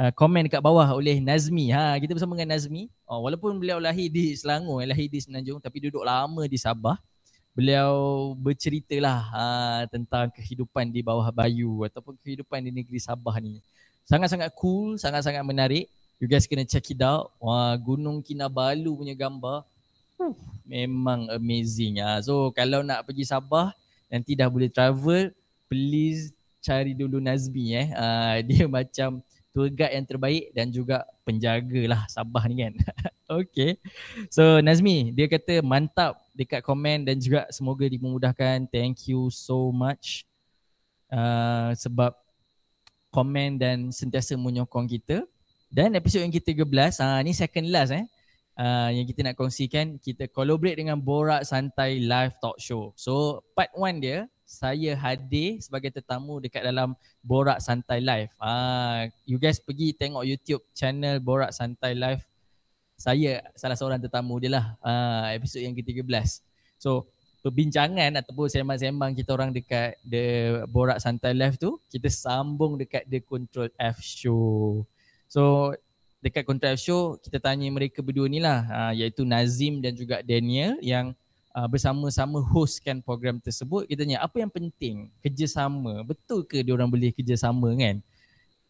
[0.00, 1.68] uh, komen dekat bawah oleh Nazmi.
[1.76, 2.88] Ha, kita bersama dengan Nazmi.
[3.04, 6.96] Oh, walaupun beliau lahir di Selangor, lahir di Semenanjung tapi duduk lama di Sabah.
[7.52, 9.44] Beliau berceritalah ha,
[9.92, 13.60] tentang kehidupan di bawah bayu ataupun kehidupan di negeri Sabah ni.
[14.08, 15.88] Sangat-sangat cool, sangat-sangat menarik.
[16.16, 17.36] You guys kena check it out.
[17.36, 19.68] Wah, Gunung Kinabalu punya gambar
[20.66, 22.18] memang amazing ah.
[22.24, 23.72] So kalau nak pergi Sabah
[24.10, 25.30] nanti dah boleh travel,
[25.70, 27.88] please cari dulu Nazmi eh.
[27.94, 29.22] Uh, dia macam
[29.54, 32.74] tour guide yang terbaik dan juga penjaga lah Sabah ni kan.
[33.40, 33.78] okay.
[34.28, 38.66] So Nazmi dia kata mantap dekat komen dan juga semoga dimudahkan.
[38.68, 40.26] Thank you so much.
[41.06, 42.12] Uh, sebab
[43.14, 45.24] komen dan sentiasa menyokong kita.
[45.66, 48.06] Dan episod yang ke-13, uh, ni second last eh
[48.56, 52.96] uh, yang kita nak kongsikan kita collaborate dengan Borak Santai Live Talk Show.
[52.96, 58.32] So part one dia saya hadir sebagai tetamu dekat dalam Borak Santai Live.
[58.40, 62.24] Ah uh, you guys pergi tengok YouTube channel Borak Santai Live.
[62.96, 66.40] Saya salah seorang tetamu dia lah uh, episod yang ke-13.
[66.80, 67.12] So
[67.44, 70.24] perbincangan ataupun sembang-sembang kita orang dekat The
[70.66, 74.86] Borak Santai Live tu kita sambung dekat The Control F Show.
[75.26, 75.74] So
[76.22, 80.74] dekat kontrak show kita tanya mereka berdua ni lah uh, iaitu Nazim dan juga Daniel
[80.82, 81.14] yang
[81.54, 83.88] uh, bersama-sama hostkan program tersebut.
[83.88, 85.08] Kita tanya apa yang penting?
[85.24, 86.02] Kerjasama.
[86.04, 88.02] Betul ke dia orang boleh kerjasama kan?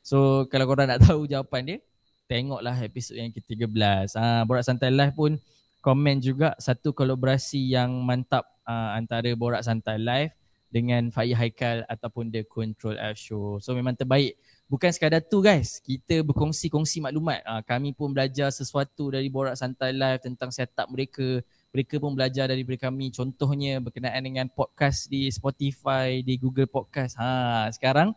[0.06, 1.78] So kalau korang nak tahu jawapan dia
[2.26, 5.38] tengoklah episod yang ke-13 uh, Borak Santai Live pun
[5.82, 10.34] komen juga satu kolaborasi yang mantap uh, antara Borak Santai Live
[10.70, 13.62] dengan Faiz Haikal ataupun The Control F Show.
[13.62, 14.34] So memang terbaik
[14.66, 15.78] bukan sekadar tu guys.
[15.78, 17.42] Kita berkongsi-kongsi maklumat.
[17.46, 21.42] Uh, kami pun belajar sesuatu dari Borak Santai Live tentang setup mereka.
[21.70, 23.14] Mereka pun belajar dari kami.
[23.14, 27.18] Contohnya berkenaan dengan podcast di Spotify di Google Podcast.
[27.20, 28.16] Ha sekarang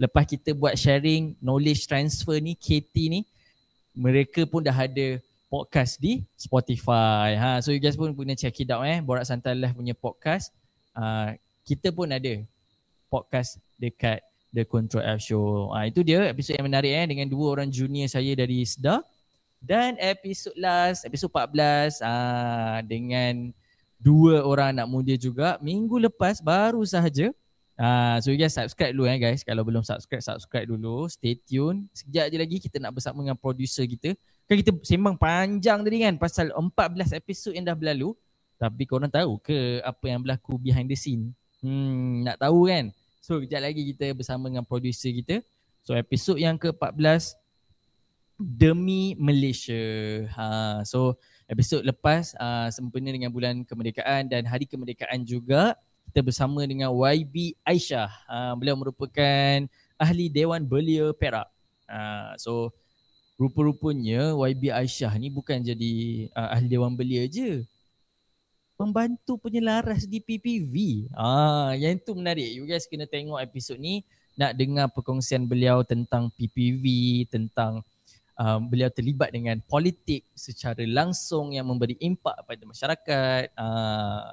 [0.00, 3.20] lepas kita buat sharing knowledge transfer ni KT ni
[3.92, 5.18] mereka pun dah ada
[5.50, 7.34] podcast di Spotify.
[7.36, 9.02] Ha so you guys pun kena check it out eh.
[9.02, 10.54] Borak Santai Live punya podcast.
[10.94, 11.34] Uh,
[11.66, 12.40] kita pun ada
[13.10, 15.70] podcast dekat The Control F Show.
[15.70, 19.02] Ah itu dia episod yang menarik eh dengan dua orang junior saya dari SDA
[19.60, 23.54] dan episod last episod 14 ah dengan
[24.00, 27.30] dua orang anak muda juga minggu lepas baru sahaja
[27.80, 29.40] Ah, so you guys subscribe dulu eh guys.
[29.40, 31.08] Kalau belum subscribe, subscribe dulu.
[31.08, 31.88] Stay tune.
[31.96, 34.12] Sekejap je lagi kita nak bersama dengan producer kita.
[34.44, 38.12] Kan kita sembang panjang tadi kan pasal 14 episod yang dah berlalu.
[38.60, 41.32] Tapi korang tahu ke apa yang berlaku behind the scene?
[41.64, 42.92] Hmm, nak tahu kan?
[43.20, 45.44] So kejap lagi kita bersama dengan producer kita.
[45.84, 47.36] So episod yang ke-14
[48.40, 49.76] Demi Malaysia.
[50.32, 55.76] Ha, so episod lepas uh, sempena dengan bulan kemerdekaan dan hari kemerdekaan juga
[56.08, 58.08] kita bersama dengan YB Aisyah.
[58.24, 59.68] Uh, beliau merupakan
[60.00, 61.52] ahli Dewan Belia Perak.
[61.84, 62.72] Uh, so
[63.36, 65.92] rupa-rupanya YB Aisyah ni bukan jadi
[66.32, 67.68] uh, ahli Dewan Belia je.
[68.80, 71.04] Pembantu penyelaras di PPV.
[71.12, 72.48] Ah, yang tu menarik.
[72.48, 74.00] You guys kena tengok episod ni
[74.40, 76.84] nak dengar perkongsian beliau tentang PPV,
[77.28, 77.84] tentang
[78.40, 83.52] um, beliau terlibat dengan politik secara langsung yang memberi impak pada masyarakat.
[83.52, 84.32] Uh,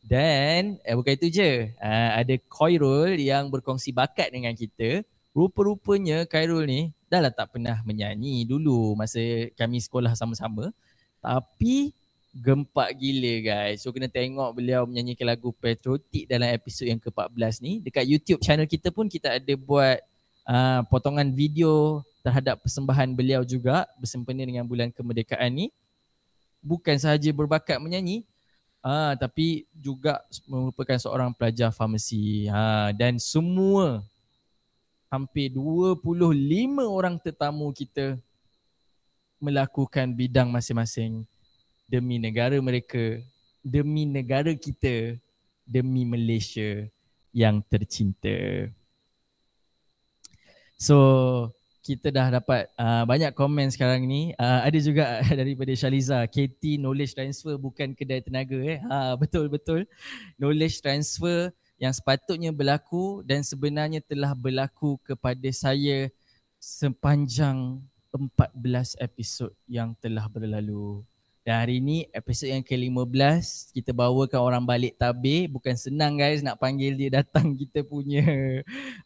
[0.00, 1.68] dan eh, bukan itu je.
[1.76, 5.04] Uh, ada Khairul yang berkongsi bakat dengan kita.
[5.36, 9.20] Rupa-rupanya Khairul ni dah lah tak pernah menyanyi dulu masa
[9.52, 10.72] kami sekolah sama-sama.
[11.20, 11.92] Tapi
[12.36, 13.80] gempak gila guys.
[13.80, 17.80] So kena tengok beliau menyanyikan lagu Patriotic dalam episod yang ke-14 ni.
[17.80, 19.98] Dekat YouTube channel kita pun kita ada buat
[20.44, 25.66] uh, potongan video terhadap persembahan beliau juga bersempena dengan bulan kemerdekaan ni.
[26.60, 28.26] Bukan sahaja berbakat menyanyi,
[28.86, 32.46] Ah, tapi juga merupakan seorang pelajar farmasi.
[32.46, 33.98] Ha, dan semua
[35.10, 38.14] hampir 25 orang tetamu kita
[39.42, 41.26] melakukan bidang masing-masing
[41.86, 43.22] demi negara mereka,
[43.62, 45.18] demi negara kita,
[45.66, 46.86] demi Malaysia
[47.30, 48.70] yang tercinta.
[50.76, 50.98] So,
[51.86, 54.34] kita dah dapat uh, banyak komen sekarang ni.
[54.34, 58.82] Uh, ada juga daripada Shaliza, KT knowledge transfer bukan kedai tenaga eh.
[58.82, 59.86] Ha betul betul.
[60.34, 66.10] Knowledge transfer yang sepatutnya berlaku dan sebenarnya telah berlaku kepada saya
[66.58, 67.78] sepanjang
[68.10, 71.06] 14 episod yang telah berlalu.
[71.46, 75.46] Dan hari ni episod yang ke-15 kita bawakan orang balik tabir.
[75.46, 78.26] Bukan senang guys nak panggil dia datang kita punya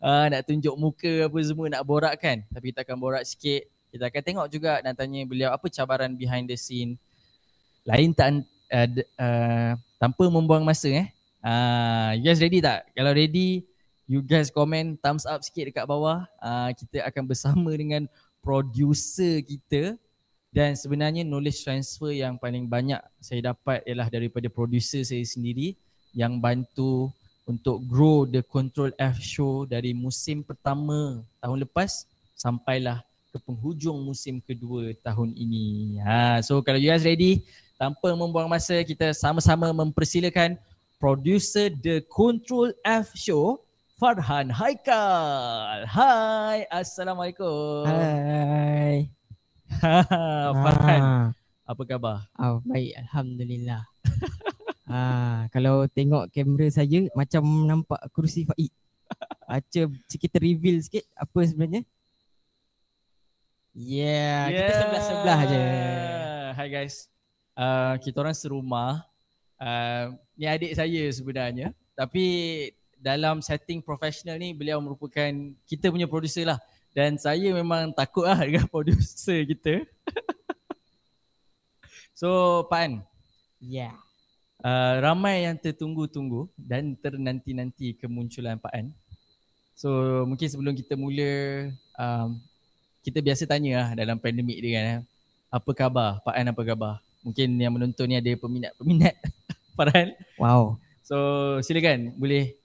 [0.00, 2.40] uh, nak tunjuk muka apa semua nak borak kan.
[2.48, 3.68] Tapi kita akan borak sikit.
[3.92, 6.96] Kita akan tengok juga dan tanya beliau apa cabaran behind the scene.
[7.84, 8.40] Lain tak
[8.72, 8.88] uh,
[9.20, 11.12] uh, tanpa membuang masa eh.
[11.44, 12.88] Uh, you guys ready tak?
[12.96, 13.68] Kalau ready
[14.08, 16.24] you guys komen thumbs up sikit dekat bawah.
[16.40, 18.08] Uh, kita akan bersama dengan
[18.40, 20.00] producer kita
[20.50, 25.78] dan sebenarnya knowledge transfer yang paling banyak saya dapat ialah daripada producer saya sendiri
[26.10, 27.10] yang bantu
[27.46, 34.42] untuk grow the Control F show dari musim pertama tahun lepas sampailah ke penghujung musim
[34.42, 35.98] kedua tahun ini.
[36.02, 37.46] Ha, so kalau you guys ready,
[37.78, 40.58] tanpa membuang masa kita sama-sama mempersilakan
[40.98, 43.62] producer the Control F show
[43.98, 45.86] Farhan Haikal.
[45.86, 47.86] Hai, Assalamualaikum.
[47.86, 49.19] Hai.
[50.64, 51.26] Farhan, ah.
[51.64, 52.26] apa khabar?
[52.36, 53.86] Oh, baik, Alhamdulillah.
[54.90, 58.72] ah, kalau tengok kamera saya macam nampak kerusi Faid.
[59.46, 61.82] Baca kita reveal sikit apa sebenarnya.
[63.74, 64.50] Yeah, yeah.
[64.50, 65.62] kita sebelah-sebelah je.
[66.58, 67.06] Hai guys.
[67.54, 69.06] Uh, kita orang serumah.
[69.60, 71.70] Uh, ni adik saya sebenarnya.
[71.94, 72.26] Tapi
[73.00, 75.30] dalam setting profesional ni beliau merupakan
[75.64, 76.58] kita punya producer lah.
[76.90, 79.86] Dan saya memang takut lah dengan producer kita.
[82.12, 83.02] so, Pan.
[83.62, 83.94] Yeah.
[84.60, 88.92] Uh, ramai yang tertunggu-tunggu dan ternanti-nanti kemunculan Pak An.
[89.72, 89.88] So,
[90.28, 92.36] mungkin sebelum kita mula, um,
[93.00, 94.84] kita biasa tanya lah dalam pandemik ni kan.
[94.84, 95.00] Eh.
[95.48, 96.20] Apa khabar?
[96.20, 97.00] Pak An apa khabar?
[97.24, 99.16] Mungkin yang menonton ni ada peminat-peminat
[99.76, 100.12] Farhan.
[100.36, 100.76] Wow.
[101.00, 101.16] So,
[101.64, 102.59] silakan boleh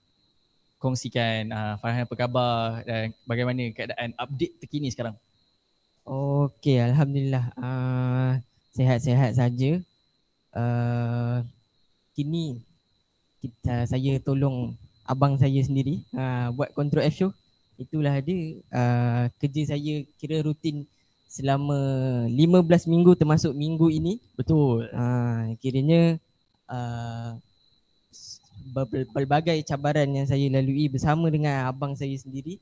[0.86, 5.18] kongsikan uh, Farhan apa khabar dan bagaimana keadaan update terkini sekarang?
[6.06, 7.50] Okey, alhamdulillah.
[7.58, 8.38] Uh,
[8.70, 9.82] sehat-sehat saja.
[10.54, 11.42] Uh,
[12.14, 12.62] kini
[13.42, 17.30] kita saya tolong abang saya sendiri uh, buat control F show.
[17.74, 20.86] Itulah dia uh, kerja saya kira rutin
[21.26, 21.76] selama
[22.30, 24.22] 15 minggu termasuk minggu ini.
[24.38, 24.86] Betul.
[24.94, 26.22] Uh, kiranya
[26.70, 27.34] uh,
[28.84, 32.60] berbagai cabaran yang saya lalui bersama dengan abang saya sendiri.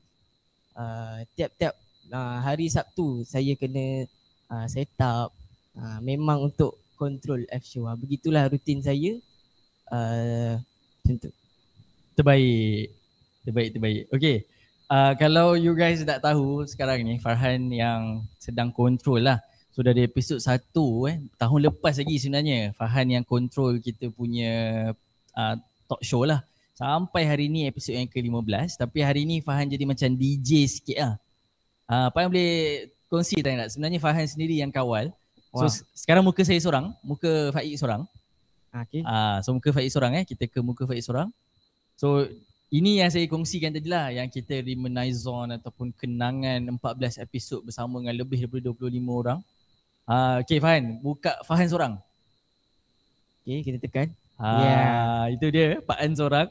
[0.75, 1.75] Uh, tiap-tiap
[2.11, 4.07] uh, hari Sabtu saya kena
[4.51, 5.31] uh, set up
[5.75, 7.89] uh, memang untuk control F show.
[7.99, 9.19] Begitulah rutin saya.
[9.91, 10.55] Uh,
[12.15, 12.95] Terbaik.
[13.45, 14.03] Terbaik, terbaik.
[14.09, 14.37] Okay.
[14.89, 19.43] uh, kalau you guys tak tahu sekarang ni Farhan yang sedang kontrol lah.
[19.75, 20.55] So dari episod 1
[21.11, 24.89] eh tahun lepas lagi sebenarnya Farhan yang kontrol kita punya
[25.35, 26.41] uh, talk show lah.
[26.75, 31.13] Sampai hari ni episod yang ke-15 tapi hari ni Farhan jadi macam DJ sikit lah.
[31.87, 32.53] Uh, apa yang boleh
[33.07, 33.69] kongsi tak nak?
[33.71, 35.13] Sebenarnya Farhan sendiri yang kawal.
[35.55, 35.71] So wow.
[35.95, 38.03] sekarang muka saya seorang, muka Faik seorang.
[38.75, 39.07] Okay.
[39.07, 41.31] Ah, uh, so muka Faik seorang eh, kita ke muka Faik seorang.
[41.95, 42.27] So
[42.67, 48.03] ini yang saya kongsikan tadi lah yang kita reminisce on ataupun kenangan 14 episod bersama
[48.03, 49.39] dengan lebih daripada 25 orang.
[50.03, 51.93] Ah, uh, okay Fahan, buka Fahan seorang.
[53.47, 54.11] Okay, kita tekan.
[54.35, 55.35] Ah, yeah.
[55.35, 56.47] itu dia Pak An seorang.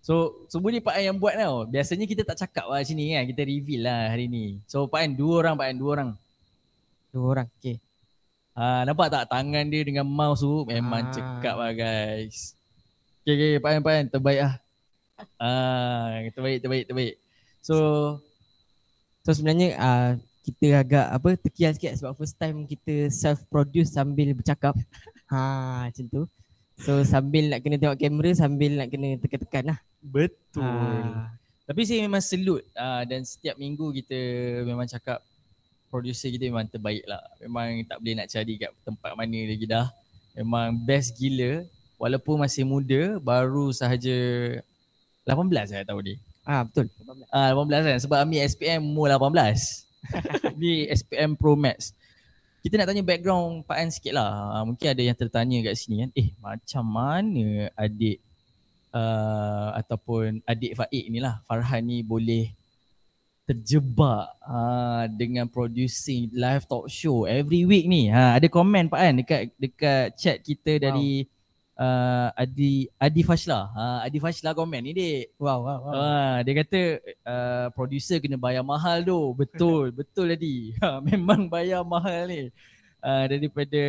[0.00, 1.68] So, semua ni Pak An yang buat tau.
[1.68, 3.28] Biasanya kita tak cakap lah sini kan.
[3.28, 4.56] Kita reveal lah hari ni.
[4.64, 6.10] So, Pak An, dua orang Pak An, dua orang.
[7.12, 7.76] Dua orang, okay.
[8.58, 11.12] Ah, nampak tak tangan dia dengan mouse tu memang ah.
[11.14, 12.58] cekap lah guys.
[13.22, 14.54] Okay, okay, Pak An, Pak An, terbaik lah.
[15.38, 17.14] Ah, terbaik, terbaik, terbaik.
[17.62, 17.76] So,
[19.22, 20.10] so sebenarnya uh,
[20.42, 24.74] kita agak apa terkial sikit sebab first time kita self produce sambil bercakap.
[25.30, 26.22] ha, macam tu.
[26.78, 29.78] So sambil nak kena tengok kamera sambil nak kena tekan-tekan lah.
[29.98, 30.62] Betul.
[30.62, 31.34] Ha.
[31.68, 34.18] Tapi saya memang selut uh, dan setiap minggu kita
[34.64, 35.20] memang cakap
[35.92, 37.20] producer kita memang terbaik lah.
[37.42, 39.86] Memang tak boleh nak cari kat tempat mana lagi dah.
[40.38, 41.66] Memang best gila.
[41.98, 44.16] Walaupun masih muda, baru sahaja
[45.26, 46.16] 18 saya tahu dia.
[46.46, 46.86] Ah betul.
[47.28, 50.56] Ah 18 kan sebab ambil SPM umur 18.
[50.62, 51.92] Ni SPM Pro Max.
[52.58, 54.62] Kita nak tanya background Pak An sikit lah.
[54.66, 56.10] Mungkin ada yang tertanya kat sini kan.
[56.18, 58.18] Eh macam mana adik
[58.92, 62.50] uh, ataupun adik Faik ni lah Farhan ni boleh
[63.48, 68.12] terjebak uh, dengan producing live talk show every week ni.
[68.12, 71.24] Ha, ada komen Pak An dekat dekat chat kita dari
[71.78, 73.70] uh, Adi Adi Fashla.
[73.72, 75.38] Ha, Adi Fashla komen ni dek.
[75.38, 75.94] Wow, wow, wow.
[75.94, 76.04] Ha,
[76.42, 76.80] dia kata
[77.22, 79.32] uh, producer kena bayar mahal tu.
[79.38, 80.74] Betul, betul Adi.
[80.82, 82.50] Ha, memang bayar mahal ni.
[82.98, 83.82] Uh, daripada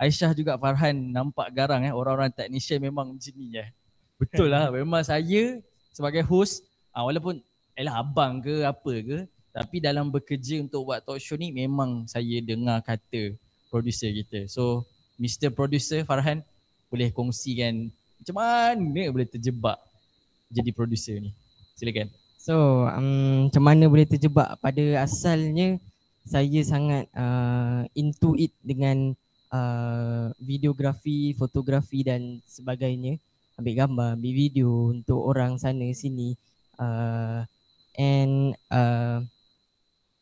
[0.00, 3.68] Aisyah juga Farhan nampak garang eh orang-orang technician memang macam ni eh.
[4.16, 5.60] Betul lah memang saya
[5.92, 6.64] sebagai host
[6.96, 7.44] uh, walaupun
[7.76, 9.18] Elah abang ke apa ke
[9.52, 13.38] Tapi dalam bekerja untuk buat talk show ni Memang saya dengar kata
[13.70, 14.82] producer kita So
[15.14, 15.54] Mr.
[15.54, 16.42] Producer Farhan
[16.88, 19.78] Boleh kongsikan Macam mana boleh terjebak
[20.48, 21.30] Jadi producer ni?
[21.78, 22.08] Silakan.
[22.40, 24.58] So um, macam mana boleh terjebak?
[24.58, 25.76] Pada asalnya
[26.28, 29.16] Saya sangat uh, into it dengan
[29.52, 33.16] uh, Videografi, fotografi dan sebagainya.
[33.58, 36.36] Ambil gambar, ambil video untuk orang sana sini.
[36.78, 37.42] Uh,
[37.98, 39.18] and uh,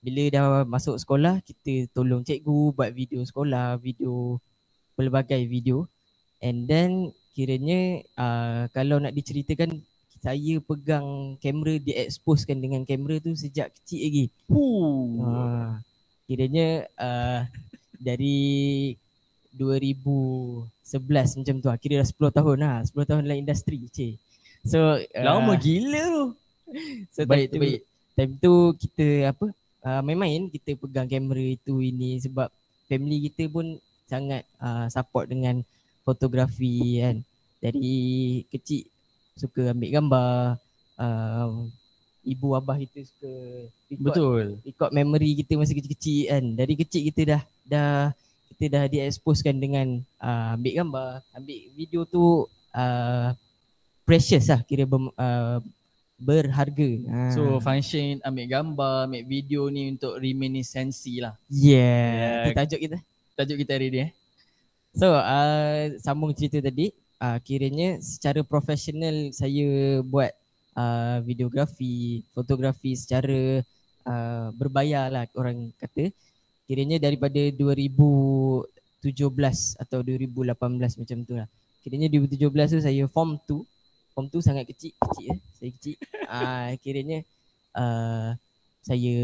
[0.01, 4.39] bila dah masuk sekolah kita tolong cikgu buat video sekolah video
[4.95, 5.85] pelbagai video
[6.43, 9.85] and then kiranya uh, kalau nak diceritakan
[10.17, 14.25] saya pegang kamera diexposekan dengan kamera tu sejak kecil lagi.
[14.51, 15.79] Uh,
[16.27, 17.47] kiranya uh,
[18.01, 18.97] dari
[19.55, 21.69] 2011 macam tu.
[21.79, 22.77] Kira dah 10 tahun lah.
[22.89, 23.79] 10 tahun dalam industri.
[23.87, 24.19] Cik.
[24.67, 26.25] So, uh, Lama gila tu.
[27.15, 27.81] so baik tu baik.
[28.17, 29.47] Time tu kita apa
[29.85, 32.49] uh, main-main kita pegang kamera itu ini sebab
[32.89, 35.61] family kita pun sangat uh, support dengan
[36.07, 37.17] fotografi kan.
[37.59, 37.99] Dari
[38.55, 38.87] kecil
[39.35, 40.35] suka ambil gambar.
[40.97, 41.67] Uh,
[42.27, 43.33] ibu abah kita suka
[43.87, 44.45] record, Betul.
[44.67, 46.45] record memory kita masa kecil-kecil kan.
[46.55, 47.95] Dari kecil kita dah dah
[48.55, 53.29] kita dah diexposekan dengan uh, ambil gambar, ambil video tu uh,
[54.07, 55.59] precious lah kira ber, uh,
[56.17, 56.91] berharga.
[57.07, 57.37] Ha.
[57.37, 61.37] So function ambil gambar, ambil video ni untuk reminiscency lah.
[61.53, 62.51] Yeah.
[62.51, 62.55] yeah.
[62.57, 62.99] tajuk kita.
[63.37, 64.11] Tajuk kita hari ni eh.
[64.97, 66.89] So uh, sambung cerita tadi.
[67.17, 70.33] Uh, kiranya secara profesional saya buat
[70.77, 73.61] uh, videografi, fotografi secara
[74.09, 76.09] uh, berbayar lah orang kata.
[76.65, 78.65] Kiranya daripada 2017
[79.77, 81.49] atau 2018 macam tu lah.
[81.85, 83.63] Kiranya 2017 tu saya form 2
[84.17, 87.19] form tu sangat kecil kecil eh saya kecil uh, kiranya
[87.77, 88.33] uh,
[88.81, 89.17] saya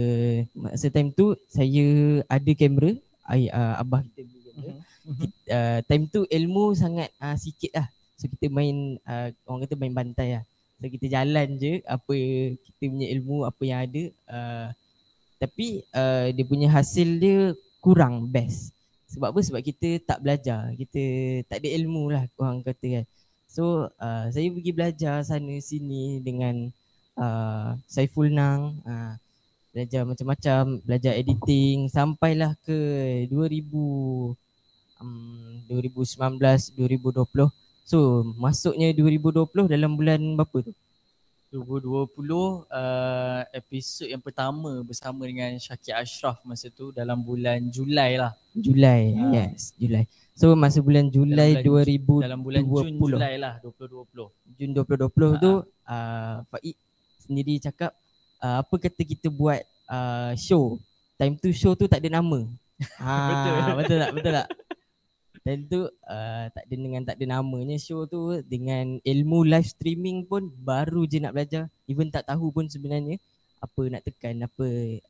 [0.53, 2.93] masa time tu saya ada kamera
[3.25, 4.92] ay, uh, abah kita beli kamera
[5.51, 7.89] uh, time tu ilmu sangat uh, sikit lah.
[8.19, 10.45] So kita main uh, orang kata main bantai lah.
[10.79, 12.15] So kita jalan je apa
[12.59, 14.05] kita punya ilmu apa yang ada.
[14.27, 14.69] Uh,
[15.43, 18.71] tapi uh, dia punya hasil dia kurang best.
[19.11, 19.41] Sebab apa?
[19.43, 20.71] Sebab kita tak belajar.
[20.79, 21.03] Kita
[21.51, 23.05] tak ada ilmu lah orang kata kan.
[23.51, 26.71] So uh, saya pergi belajar sana sini dengan
[27.19, 28.81] uh, Saiful Nang.
[28.87, 29.19] Uh,
[29.73, 31.89] Belajar macam-macam, belajar editing.
[31.89, 32.77] Sampailah ke
[33.33, 34.37] 2000,
[35.03, 37.51] um, 2019, 2020
[37.83, 37.99] So
[38.39, 40.73] masuknya 2020 dalam bulan berapa tu?
[41.53, 42.09] 2020
[42.65, 48.33] uh, episod yang pertama bersama dengan Syakir Ashraf masa tu dalam bulan Julai lah.
[48.57, 49.13] Julai.
[49.13, 49.29] Ah.
[49.37, 50.09] Yes, Julai.
[50.33, 54.33] So masa bulan Julai Dalam bulan- 2020 Dalam bulan Jun Julai lah 2020.
[54.57, 55.33] Jun 2020 Ah.
[55.37, 55.53] tu
[55.85, 56.77] uh, Faik
[57.21, 57.93] sendiri cakap
[58.41, 60.81] uh, apa kata kita buat uh, show.
[61.21, 62.49] Time tu show tu tak ada nama.
[62.97, 63.75] ha, Betul.
[63.77, 64.11] betul tak?
[64.17, 64.47] Betul tak?
[65.43, 70.23] Time tu uh, tak ada dengan tak ada namanya show tu dengan ilmu live streaming
[70.23, 71.67] pun baru je nak belajar.
[71.91, 73.19] Even tak tahu pun sebenarnya
[73.59, 74.67] apa nak tekan, apa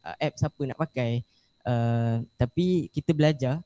[0.08, 1.20] uh, apps apa nak pakai.
[1.68, 3.60] Uh, tapi kita belajar.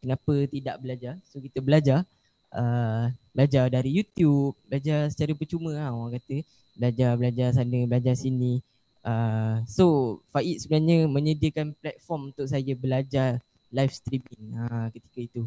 [0.00, 1.20] Kenapa tidak belajar?
[1.28, 2.08] So kita belajar
[2.56, 6.40] uh, belajar dari YouTube, belajar secara percuma lah orang kata.
[6.76, 8.64] Belajar belajar sana, belajar sini.
[9.04, 13.38] Uh, so Faid sebenarnya menyediakan platform untuk saya belajar
[13.70, 15.42] live streaming ha, ketika itu.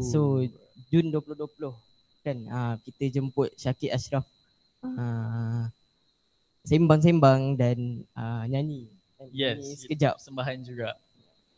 [0.00, 0.40] So
[0.88, 1.74] Jun 2020
[2.22, 4.22] kan uh, kita jemput Syakir Ashraf
[4.86, 5.66] uh,
[6.62, 8.86] sembang-sembang dan uh, nyanyi.
[9.18, 10.14] Dan Yes, nyanyi sekejap.
[10.22, 10.94] Sembahan juga.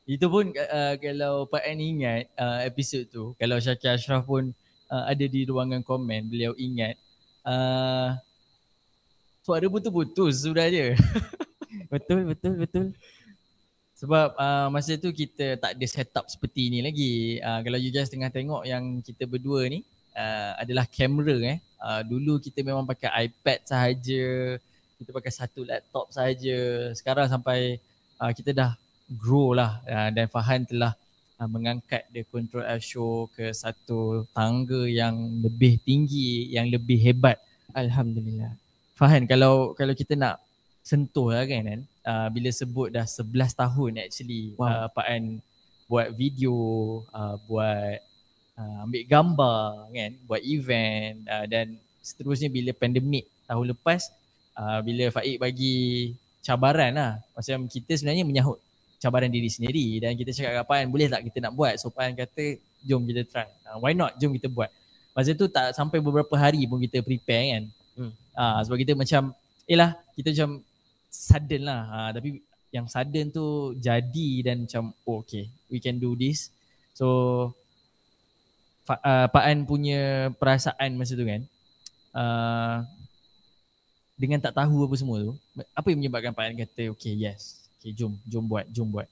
[0.04, 4.52] Itu pun uh, kalau Pak An ingat uh, episod tu, kalau Syakir Ashraf pun
[4.92, 6.96] uh, ada di ruangan komen, beliau ingat
[7.44, 8.16] uh,
[9.44, 10.96] suara putus-putus sudah je.
[11.92, 12.86] Betul betul betul.
[14.04, 17.40] Sebab uh, masa tu kita tak ada setup seperti ni lagi.
[17.40, 19.80] Uh, kalau you guys tengah tengok yang kita berdua ni
[20.12, 21.58] uh, adalah kamera eh.
[21.80, 24.60] Uh, dulu kita memang pakai iPad sahaja.
[25.00, 26.92] Kita pakai satu laptop sahaja.
[26.92, 27.80] Sekarang sampai
[28.20, 28.76] uh, kita dah
[29.08, 30.92] grow lah uh, dan Fahan telah
[31.40, 37.40] uh, mengangkat The Control F Show ke satu tangga yang lebih tinggi, yang lebih hebat.
[37.72, 38.52] Alhamdulillah.
[39.00, 40.44] Fahan kalau kalau kita nak
[40.84, 44.68] sentuh lah kan kan uh, bila sebut dah 11 tahun actually Wow.
[44.68, 45.24] uh, Pak An
[45.84, 46.54] buat video
[47.12, 48.00] uh, buat
[48.56, 54.12] uh, ambil gambar kan buat event uh, dan seterusnya bila pandemik tahun lepas
[54.56, 56.12] uh, bila Faik bagi
[56.44, 57.12] cabaran lah.
[57.32, 58.60] Macam kita sebenarnya menyahut
[59.00, 61.74] cabaran diri sendiri dan kita cakap dengan Pak boleh tak kita nak buat?
[61.80, 62.44] So Pak An kata
[62.84, 63.48] jom kita try.
[63.64, 64.16] Uh, why not?
[64.20, 64.68] Jom kita buat.
[65.16, 67.64] Masa tu tak sampai beberapa hari pun kita prepare kan.
[67.94, 68.12] Hmm.
[68.34, 69.32] Ah sebab kita macam
[69.64, 70.60] Yelah kita macam
[71.14, 72.42] sudden lah ha, Tapi
[72.74, 76.50] yang sudden tu jadi dan macam oh, okay we can do this
[76.94, 77.06] So
[78.90, 81.46] uh, Pak An punya perasaan masa tu kan
[82.14, 82.82] uh,
[84.18, 85.32] Dengan tak tahu apa semua tu
[85.70, 89.06] Apa yang menyebabkan Pak An kata okay yes Okay jom, jom buat, jom buat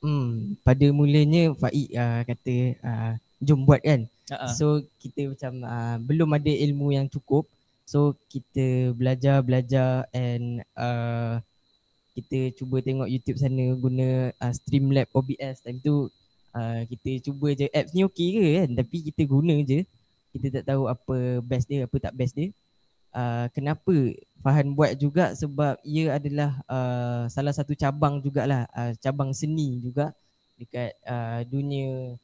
[0.00, 4.08] Hmm, pada mulanya Faik uh, kata uh, jom buat kan.
[4.32, 4.52] uh-uh.
[4.56, 7.44] So kita macam uh, belum ada ilmu yang cukup.
[7.90, 11.42] So kita belajar belajar and uh,
[12.14, 16.06] kita cuba tengok YouTube sana guna uh, Streamlab OBS time tu
[16.54, 17.66] uh, kita cuba je.
[17.74, 18.68] Apps ni okey ke kan?
[18.78, 19.82] Tapi kita guna je.
[20.30, 22.54] Kita tak tahu apa best dia apa tak best dia.
[23.10, 24.14] Uh, kenapa?
[24.38, 28.70] Fahan buat juga sebab ia adalah uh, salah satu cabang jugalah.
[28.70, 30.14] Uh, cabang seni juga
[30.62, 32.14] dekat uh, dunia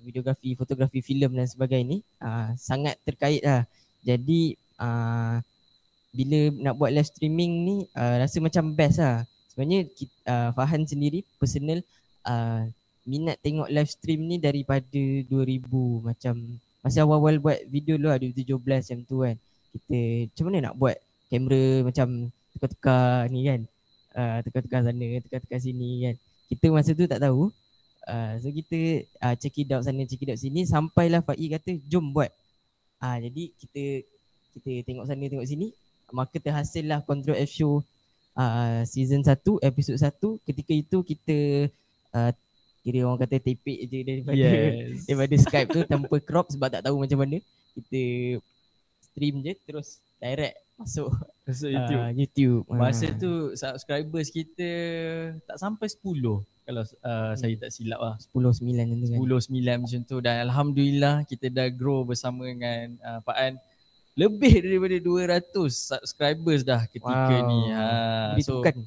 [0.00, 3.68] videografi, fotografi, filem dan sebagainya uh, sangat terkait lah.
[4.00, 5.38] Jadi uh,
[6.10, 9.22] bila nak buat live streaming ni uh, rasa macam best lah.
[9.52, 11.84] Sebenarnya kita, uh, Fahan sendiri personal
[12.26, 12.66] uh,
[13.06, 15.26] minat tengok live stream ni daripada 2000
[16.02, 16.34] macam
[16.80, 19.36] masa awal-awal buat video dulu lah 2017 macam tu kan.
[19.70, 20.96] Kita macam mana nak buat
[21.30, 22.08] kamera macam
[22.56, 23.60] tukar-tukar ni kan.
[24.10, 26.14] Uh, tukar-tukar sana, tukar-tukar sini kan.
[26.50, 27.54] Kita masa tu tak tahu.
[28.10, 31.78] Uh, so kita uh, check it out sana, check it out sini sampailah Faik kata
[31.86, 32.32] jom buat.
[32.98, 33.82] Ah uh, jadi kita
[34.52, 35.68] kita tengok sana tengok sini
[36.10, 37.82] maka terhasillah Control F Show
[38.34, 39.30] uh, season 1
[39.60, 40.10] episod 1
[40.42, 41.38] ketika itu kita
[42.10, 42.30] uh,
[42.80, 45.04] kira orang kata tepek je daripada Yes.
[45.06, 47.38] daripada Skype tu tanpa crop sebab tak tahu macam mana
[47.72, 48.02] kita
[49.02, 51.12] stream je terus direct masuk
[51.50, 52.02] So, uh, YouTube.
[52.14, 52.60] YouTube.
[52.70, 53.18] Masa Ah.
[53.18, 54.68] tu subscribers kita
[55.42, 55.98] tak sampai 10
[56.62, 58.14] kalau uh, saya tak silap lah.
[58.22, 59.18] 10 9 macam tu kan.
[59.18, 63.52] 10 9 macam tu dan alhamdulillah kita dah grow bersama dengan uh, Pak An
[64.20, 67.08] lebih daripada 200 subscribers dah ketika
[67.40, 67.48] Wow.
[67.48, 67.60] ni.
[67.72, 68.84] Ha so bukan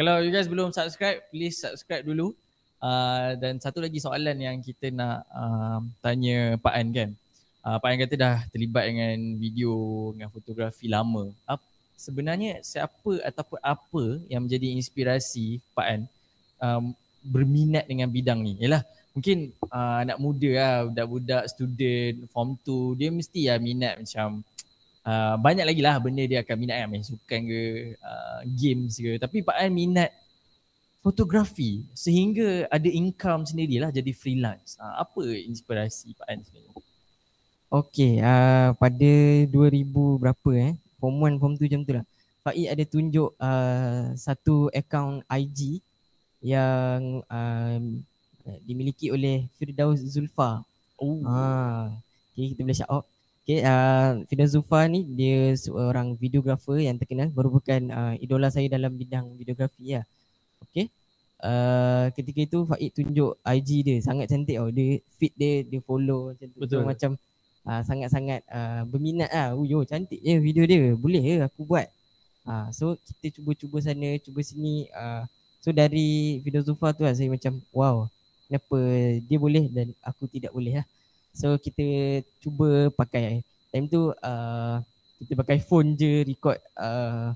[0.00, 2.34] kalau you guys belum subscribe please subscribe dulu.
[2.80, 7.10] Uh, dan satu lagi soalan yang kita nak uh, tanya Pak An kan.
[7.60, 9.72] Uh, Pak An kata dah terlibat dengan video
[10.16, 11.28] dengan fotografi lama.
[11.44, 11.60] Ap,
[11.92, 16.00] sebenarnya siapa ataupun apa yang menjadi inspirasi Pak An
[16.56, 16.84] um,
[17.20, 18.56] berminat dengan bidang ni?
[18.56, 24.42] Yalah mungkin uh, anak muda lah, budak-budak student form 2 dia mesti lah minat macam
[25.04, 27.62] uh, banyak lagi lah benda dia akan minat kan main sukan ke
[27.98, 30.10] uh, games ke tapi Pak An minat
[31.00, 34.76] fotografi sehingga ada income sendirilah jadi freelance.
[34.76, 36.72] Uh, apa inspirasi Pak An sebenarnya?
[37.70, 39.12] Okey, uh, pada
[39.46, 40.74] 2000 berapa eh?
[41.00, 42.04] form 1 form 2 macam tu lah.
[42.40, 45.80] Faiz ada tunjuk uh, satu account IG
[46.40, 47.84] yang um,
[48.64, 50.64] dimiliki oleh Firdaus Zulfa.
[51.00, 51.22] Oh.
[51.24, 51.92] Ah,
[52.32, 53.04] okay, kita boleh shout out.
[53.44, 58.92] Okay, uh, Firdaus Zulfa ni dia seorang videographer yang terkenal merupakan uh, idola saya dalam
[58.94, 60.02] bidang videografi ya.
[60.68, 60.92] Okay.
[61.40, 64.68] Uh, ketika itu Faiz tunjuk IG dia sangat cantik tau.
[64.68, 66.58] Dia feed dia, dia follow macam tu.
[66.60, 66.84] Betul.
[66.84, 67.10] So, macam
[67.64, 69.48] uh, sangat-sangat uh, berminat lah.
[69.56, 70.92] Oh, yo, cantik je video dia.
[70.92, 71.88] Boleh ke aku buat?
[72.44, 74.88] Uh, so kita cuba-cuba sana, cuba sini.
[74.92, 75.24] Uh,
[75.60, 78.08] so dari video Zulfa tu lah saya macam wow.
[78.50, 78.82] Kenapa
[79.30, 80.86] dia boleh dan aku tidak boleh lah.
[81.30, 83.46] So kita cuba pakai.
[83.70, 84.76] Time tu uh,
[85.22, 87.30] kita pakai phone je record uh,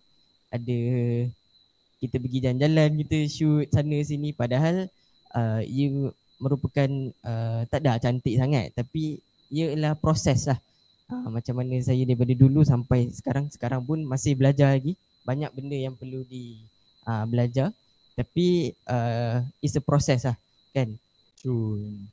[0.50, 0.78] ada
[2.02, 4.34] kita pergi jalan-jalan kita shoot sana sini.
[4.34, 4.90] Padahal
[5.38, 6.10] uh, ia
[6.42, 6.90] merupakan
[7.22, 8.74] uh, tak ada cantik sangat.
[8.74, 9.22] Tapi
[9.54, 10.58] ia ialah proses lah.
[11.06, 14.98] Uh, macam mana saya daripada dulu sampai sekarang sekarang pun masih belajar lagi.
[15.22, 16.58] Banyak benda yang perlu di
[17.06, 17.70] uh, belajar.
[18.18, 20.34] Tapi uh, it's a process lah
[20.74, 20.90] kan
[21.45, 22.09] Cun.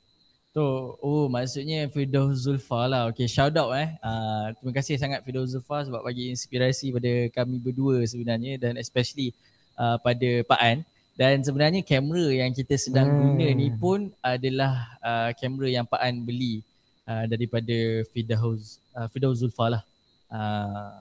[0.52, 3.08] So, oh maksudnya Firdaus Zulfa lah.
[3.08, 3.88] Okay, shout out eh.
[4.04, 9.32] Uh, terima kasih sangat Firdaus Zulfa sebab bagi inspirasi pada kami berdua sebenarnya dan especially
[9.80, 10.78] uh, pada Pak An.
[11.16, 13.40] Dan sebenarnya kamera yang kita sedang Hmm.
[13.40, 16.60] guna ni pun adalah uh, kamera yang Pak An beli
[17.08, 19.84] uh, daripada Firdaus uh, Firdaus Zulfa lah.
[20.28, 21.00] Uh,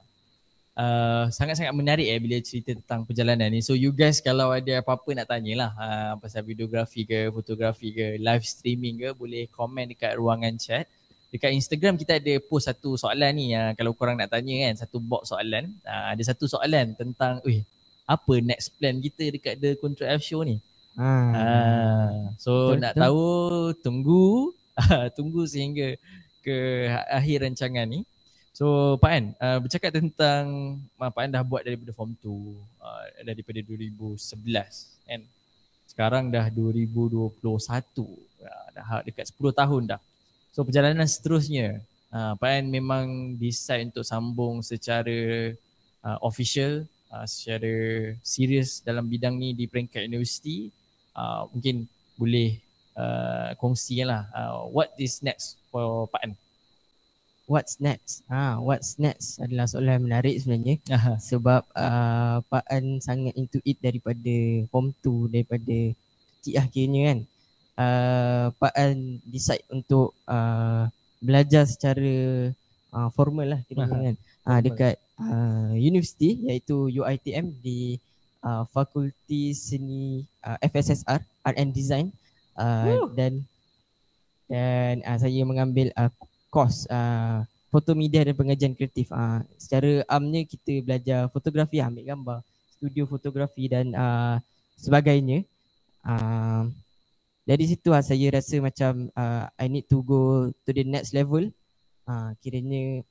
[0.81, 3.61] uh, sangat-sangat menarik eh bila cerita tentang perjalanan ni.
[3.61, 8.45] So you guys kalau ada apa-apa nak tanyalah uh, pasal videografi ke, fotografi ke, live
[8.49, 10.89] streaming ke boleh komen dekat ruangan chat.
[11.31, 14.99] Dekat Instagram kita ada post satu soalan ni uh, kalau korang nak tanya kan, satu
[14.99, 15.71] box soalan.
[15.85, 17.63] Uh, ada satu soalan tentang eh
[18.11, 20.59] apa next plan kita dekat The Control F Show ni.
[20.99, 21.31] ah.
[21.31, 22.11] Ah,
[22.43, 23.03] so Betul, nak betul.
[23.07, 23.27] tahu
[23.87, 24.27] tunggu
[25.17, 25.95] tunggu sehingga
[26.43, 28.03] ke akhir rancangan ni.
[28.61, 33.05] So Pak An, uh, bercakap tentang uh, Pak An dah buat daripada form 2 uh,
[33.25, 34.21] daripada 2011
[35.09, 35.21] kan.
[35.89, 37.41] Sekarang dah 2021.
[37.41, 40.01] Uh, dah dekat 10 tahun dah.
[40.53, 41.81] So perjalanan seterusnya
[42.13, 45.57] uh, Pak An memang decide untuk sambung secara
[46.05, 50.69] uh, official uh, secara serius dalam bidang ni di peringkat universiti
[51.17, 52.61] uh, mungkin boleh
[52.93, 56.37] uh, kongsi lah uh, what is next for Pak An
[57.51, 58.23] What's next?
[58.31, 61.19] Ah, what's next adalah soalan yang menarik sebenarnya Aha.
[61.19, 65.79] sebab uh, Pak An sangat into it daripada form 2 daripada
[66.39, 67.19] kecil kiranya kan.
[67.75, 70.87] Uh, Pak An decide untuk uh,
[71.19, 72.55] belajar secara
[72.95, 74.17] uh, formal lah Aha, kan.
[74.47, 77.99] Uh, dekat uh, universiti iaitu UiTM di
[78.47, 82.15] uh, Fakulti Seni uh, FSSR Art and Design
[82.55, 83.43] uh, dan
[84.47, 86.15] dan uh, saya mengambil uh,
[86.51, 89.09] course uh, foto media dan pengajian kreatif.
[89.15, 92.39] Uh, secara amnya kita belajar fotografi, ambil gambar,
[92.75, 94.37] studio fotografi dan uh,
[94.75, 95.47] sebagainya.
[96.03, 96.67] Uh,
[97.47, 101.47] dari situ lah saya rasa macam uh, I need to go to the next level.
[102.05, 103.07] Uh, kiranya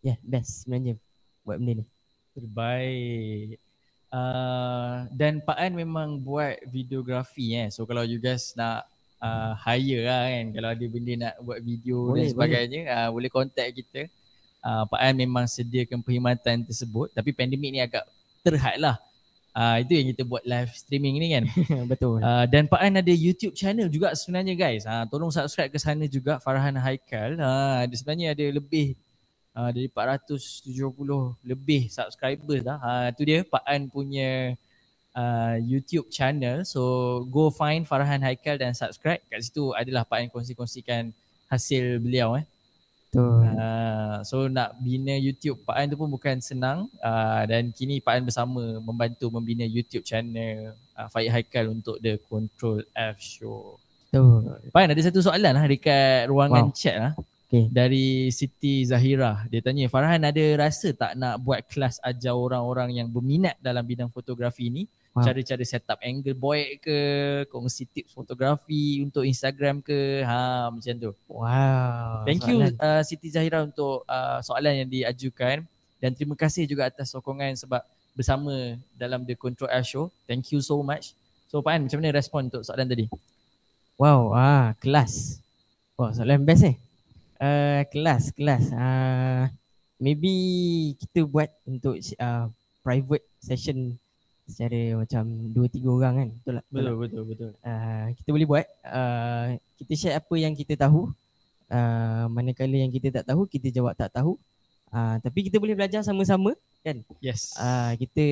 [0.00, 0.96] yeah best sebenarnya
[1.44, 1.86] buat benda ni.
[2.32, 3.60] Terbaik.
[4.08, 7.68] Uh, dan Pak An memang buat videografi eh.
[7.68, 8.88] So kalau you guys nak
[9.22, 13.08] uh, hire lah kan kalau ada benda nak buat video Boleh, dan sebagainya boleh, uh,
[13.14, 14.02] boleh contact kita.
[14.58, 18.04] Uh, Pak An memang sediakan perkhidmatan tersebut tapi pandemik ni agak
[18.42, 18.96] terhad lah.
[19.58, 21.44] Uh, itu yang kita buat live streaming ni kan.
[21.90, 22.22] Betul.
[22.22, 24.86] Uh, dan Pak An ada YouTube channel juga sebenarnya guys.
[24.86, 27.34] Uh, tolong subscribe ke sana juga Farhan Haikal.
[27.34, 28.94] Uh, dia sebenarnya ada lebih
[29.58, 30.70] uh, dari 470
[31.42, 32.78] lebih subscribers dah.
[32.78, 34.54] Uh, tu dia Pak An punya
[35.18, 36.62] uh, YouTube channel.
[36.62, 36.82] So
[37.28, 39.18] go find Farhan Haikal dan subscribe.
[39.26, 41.10] Kat situ adalah Pak An kongsi-kongsikan
[41.50, 42.46] hasil beliau eh.
[43.08, 43.40] Betul.
[43.56, 48.20] Uh, so nak bina YouTube Pak An tu pun bukan senang uh, dan kini Pak
[48.20, 53.80] An bersama membantu membina YouTube channel uh, Faik Haikal untuk The Control F Show.
[54.12, 54.60] Betul.
[54.70, 56.76] Pak An ada satu soalan lah dekat ruangan Wow.
[56.76, 57.12] chat lah.
[57.48, 57.64] Okay.
[57.72, 59.48] Dari Siti Zahira.
[59.48, 64.12] Dia tanya Farhan ada rasa tak nak buat kelas ajar orang-orang yang berminat dalam bidang
[64.12, 64.84] fotografi ni
[65.16, 65.24] Wow.
[65.24, 66.98] cara-cara set up angle boy ke
[67.50, 71.10] kongsi tips fotografi untuk Instagram ke ha macam tu.
[71.26, 72.22] Wow.
[72.28, 72.76] Thank you soalan.
[72.78, 75.66] uh, Siti Zahira untuk uh, soalan yang diajukan
[75.98, 77.82] dan terima kasih juga atas sokongan sebab
[78.14, 80.06] bersama dalam The Control F Show.
[80.28, 81.18] Thank you so much.
[81.48, 83.08] So Pak An macam mana respon untuk soalan tadi?
[83.98, 85.42] Wow, ah kelas.
[85.98, 86.76] Wah, soalan best eh.
[87.38, 88.70] Uh, kelas, kelas.
[88.70, 89.50] Uh,
[89.98, 90.34] maybe
[90.98, 92.46] kita buat untuk uh,
[92.86, 93.98] private session
[94.48, 95.22] secara macam
[95.52, 96.28] 2 3 orang kan.
[96.32, 96.64] Betul tak?
[96.72, 96.96] Betul tak?
[96.96, 97.50] betul betul.
[97.60, 99.46] Uh, kita boleh buat uh,
[99.76, 101.12] kita share apa yang kita tahu.
[101.68, 104.40] Uh, manakala yang kita tak tahu, kita jawab tak tahu.
[104.88, 106.96] Uh, tapi kita boleh belajar sama-sama kan.
[107.20, 107.52] Yes.
[107.60, 108.24] Uh, kita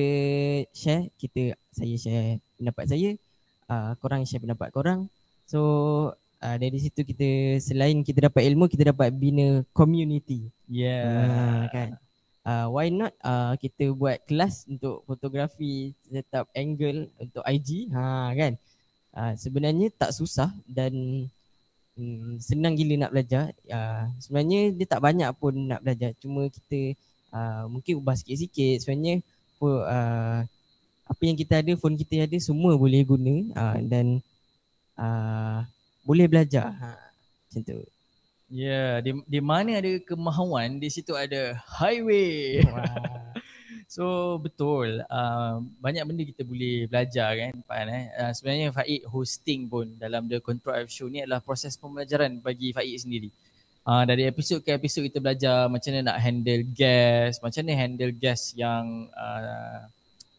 [0.73, 3.09] share, kita saya share pendapat saya,
[3.69, 5.05] uh, korang share pendapat korang.
[5.45, 5.61] So
[6.41, 10.49] uh, dari situ kita selain kita dapat ilmu, kita dapat bina community.
[10.65, 11.05] yeah.
[11.05, 11.89] Uh, kan.
[12.47, 18.31] Uh, why not uh, kita buat kelas untuk fotografi, set up angle untuk IG, ha
[18.31, 18.55] kan.
[19.11, 21.27] Uh, sebenarnya tak susah dan
[21.99, 23.51] um, senang gila nak belajar.
[23.67, 26.15] Uh, sebenarnya dia tak banyak pun nak belajar.
[26.23, 26.95] Cuma kita
[27.35, 28.79] uh, mungkin ubah sikit-sikit.
[28.79, 29.19] Sebenarnya
[29.59, 30.47] uh,
[31.03, 34.23] apa yang kita ada, phone kita ada semua boleh guna uh, dan
[34.95, 35.67] uh,
[36.07, 36.71] boleh belajar.
[36.71, 36.95] Ha,
[37.51, 37.96] macam tu.
[38.47, 42.63] Ya, yeah, di di mana ada kemahuan, di situ ada highway.
[43.91, 48.05] so betul, uh, banyak benda kita boleh belajar kan Pak An eh.
[48.15, 52.71] Uh, sebenarnya Faik hosting pun dalam The Control F Show ni adalah proses pembelajaran bagi
[52.71, 53.27] Faik sendiri.
[53.83, 58.15] Uh, dari episod ke episod kita belajar macam mana nak handle guest, macam mana handle
[58.15, 59.91] guest yang uh,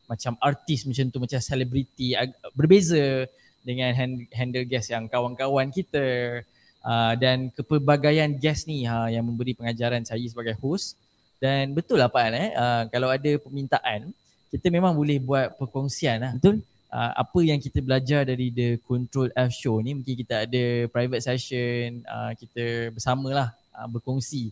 [0.08, 2.16] macam artis macam tu, macam selebriti
[2.56, 3.28] berbeza
[3.60, 3.92] dengan
[4.32, 6.40] handle guest yang kawan-kawan kita
[6.88, 10.96] uh, dan kepelbagaian guest ni ha, yang memberi pengajaran saya sebagai host
[11.38, 14.10] dan betul lah Pak An eh, uh, kalau ada permintaan
[14.48, 16.32] kita memang boleh buat perkongsian lah.
[16.40, 16.64] Betul.
[16.88, 21.20] Uh, apa yang kita belajar dari The Control F Show ni mungkin kita ada private
[21.20, 24.48] session uh, kita bersamalah uh, berkongsi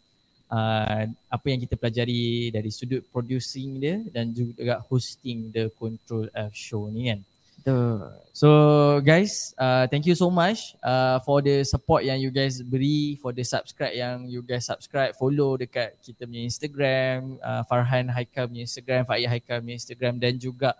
[0.52, 6.52] uh, apa yang kita pelajari dari sudut producing dia dan juga hosting The Control F
[6.52, 7.24] Show ni kan.
[8.36, 8.48] So
[9.00, 13.32] guys, uh, thank you so much uh, for the support yang you guys beri, for
[13.32, 18.68] the subscribe yang you guys subscribe, follow dekat kita punya Instagram, uh, Farhan Haikal punya
[18.68, 20.76] Instagram, Faiz Haikal punya Instagram dan juga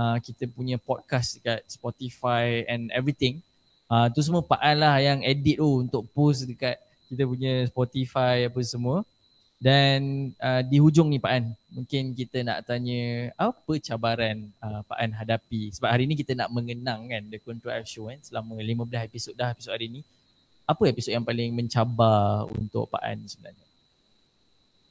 [0.00, 3.44] uh, kita punya podcast dekat Spotify and everything.
[3.86, 6.80] Uh, tu semua Pak An lah yang edit tu untuk post dekat
[7.12, 9.04] kita punya Spotify apa semua.
[9.64, 14.98] Dan uh, di hujung ni Pak An, mungkin kita nak tanya apa cabaran uh, Pak
[15.00, 19.08] An hadapi sebab hari ni kita nak mengenang kan The Control Show kan selama 15
[19.08, 20.04] episod dah episod hari ni.
[20.68, 23.64] Apa episod yang paling mencabar untuk Pak An sebenarnya?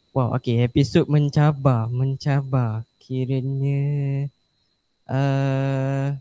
[0.09, 0.65] Wow, okay.
[0.65, 2.81] Episod mencabar, mencabar.
[2.97, 4.25] Kiranya
[5.05, 6.17] uh,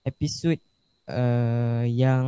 [0.00, 0.56] episod
[1.12, 2.24] uh, yang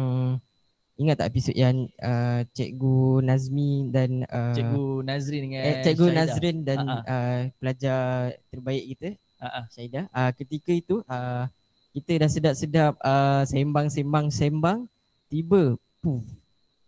[0.98, 6.26] Ingat tak episod yang uh, Cikgu Nazmi dan uh, Cikgu Nazrin dengan eh, Cikgu Syahidah.
[6.26, 8.02] Nazrin dan uh, pelajar
[8.50, 9.60] terbaik kita Ha-ha.
[9.70, 11.46] Syahidah uh, Ketika itu uh,
[11.94, 14.90] kita dah sedap-sedap uh, sembang-sembang-sembang
[15.30, 16.18] Tiba puh,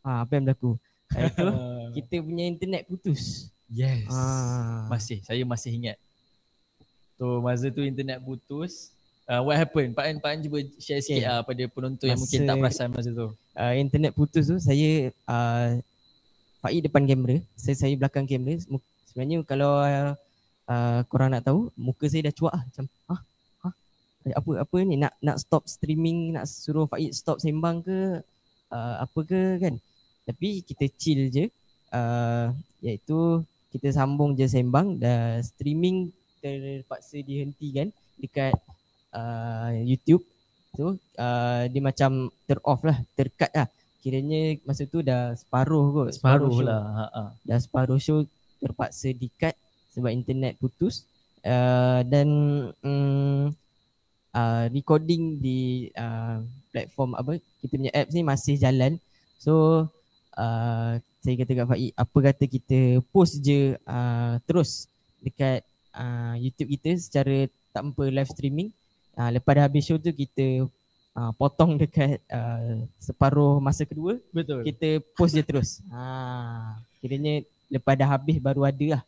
[0.02, 0.74] uh, apa yang berlaku
[1.14, 1.46] Itu
[2.02, 4.10] kita punya internet putus Yes.
[4.10, 4.90] Ah.
[4.90, 5.96] Masih, saya masih ingat.
[7.14, 8.90] So masa tu internet putus.
[9.30, 9.94] Uh, what happened?
[9.94, 11.30] Pak An, Pak An cuba share sikit Okay.
[11.30, 13.26] uh, pada penonton yang mungkin Masa- tak perasan masa tu.
[13.30, 15.78] uh, internet putus tu saya uh,
[16.58, 18.58] Faiz depan kamera, saya saya belakang kamera.
[19.06, 20.12] Sebenarnya kalau uh,
[20.66, 23.20] uh, korang nak tahu, muka saya dah cuak ah macam ah
[23.64, 23.72] ah
[24.34, 28.20] apa apa ni nak nak stop streaming, nak suruh Faiz stop sembang ke
[28.74, 29.78] uh, apa ke kan.
[30.26, 31.46] Tapi kita chill je.
[31.94, 32.50] Uh,
[32.82, 36.10] iaitu kita sambung je sembang dan streaming
[36.42, 38.58] terpaksa dihentikan dekat
[39.14, 40.24] uh, YouTube
[40.74, 43.68] tu uh, dia macam ter off lah, tercut lah.
[44.00, 46.10] Kiranya masa tu dah separuh kot.
[46.16, 46.64] Separuh show.
[46.64, 46.82] lah.
[46.88, 47.22] Ha-ha.
[47.44, 48.24] Dah separuh show
[48.60, 49.52] terpaksa di-cut
[49.92, 51.04] sebab internet putus.
[51.40, 52.28] Uh, dan
[52.84, 53.48] um,
[54.36, 58.96] uh, recording di uh, platform apa kita punya apps ni masih jalan.
[59.40, 59.84] So
[60.36, 62.78] uh, saya kata kat Faiz apa kata kita
[63.12, 64.88] post je uh, terus
[65.20, 65.60] dekat
[65.92, 68.72] uh, YouTube kita secara tanpa live streaming.
[69.18, 70.70] Uh, lepas dah habis show tu kita
[71.16, 74.64] uh, potong dekat uh, separuh masa kedua Betul.
[74.66, 75.82] kita post je terus.
[75.90, 79.02] Ha, kiranya lepas dah habis baru ada lah.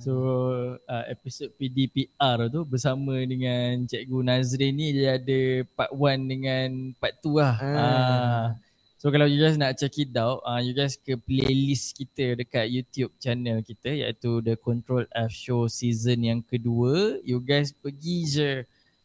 [0.00, 0.12] So
[0.88, 7.12] uh, episod PDPR tu bersama dengan Cikgu Nazrin ni dia ada part 1 dengan part
[7.20, 7.56] 2 lah.
[7.60, 7.76] Ah.
[7.76, 8.46] Ah.
[8.96, 12.70] So kalau you guys nak check it out, uh, you guys ke playlist kita dekat
[12.72, 17.20] YouTube channel kita iaitu The Control F Show season yang kedua.
[17.20, 18.50] You guys pergi je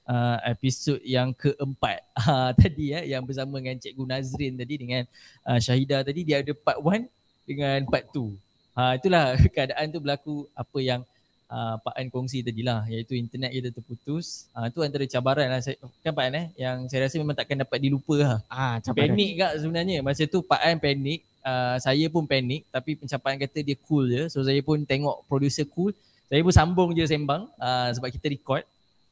[0.07, 5.03] uh, episod yang keempat uh, tadi ya yang bersama dengan Cikgu Nazrin tadi dengan
[5.43, 7.05] uh, Syahidah tadi dia ada part 1
[7.47, 8.47] dengan part 2.
[8.77, 11.01] Ha, itulah keadaan tu berlaku apa yang
[11.49, 14.51] uh, Pak An kongsi tadi lah iaitu internet kita terputus.
[14.53, 17.57] Ha, tu antara cabaran lah saya, kan Pak An eh yang saya rasa memang takkan
[17.57, 18.37] dapat dilupa lah.
[18.51, 19.15] Ah, cabaran.
[19.15, 19.97] Panik kak sebenarnya.
[20.05, 24.23] Masa tu Pak An panik, uh, saya pun panik tapi pencapaian kata dia cool je.
[24.29, 25.95] So saya pun tengok producer cool.
[26.27, 28.67] Saya pun sambung je sembang uh, sebab kita record.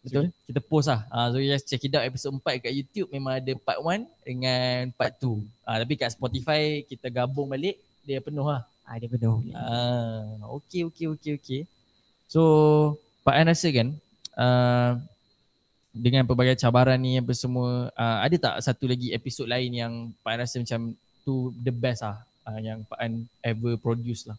[0.05, 0.29] Betul.
[0.29, 1.01] So, kita post lah.
[1.09, 4.05] Uh, so you guys check it out episode 4 kat YouTube memang ada part 1
[4.21, 5.41] dengan part 2.
[5.41, 8.61] Uh, tapi kat Spotify kita gabung balik dia penuh lah.
[8.85, 9.41] Ah, dia penuh.
[9.57, 11.61] Ah, okey okey okey okey.
[12.29, 12.41] So
[13.25, 13.97] Pak An rasa kan
[14.37, 15.01] uh,
[15.89, 20.31] dengan pelbagai cabaran ni apa semua uh, ada tak satu lagi episod lain yang Pak
[20.37, 20.93] An rasa macam
[21.25, 24.37] tu the best lah uh, yang Pak An ever produce lah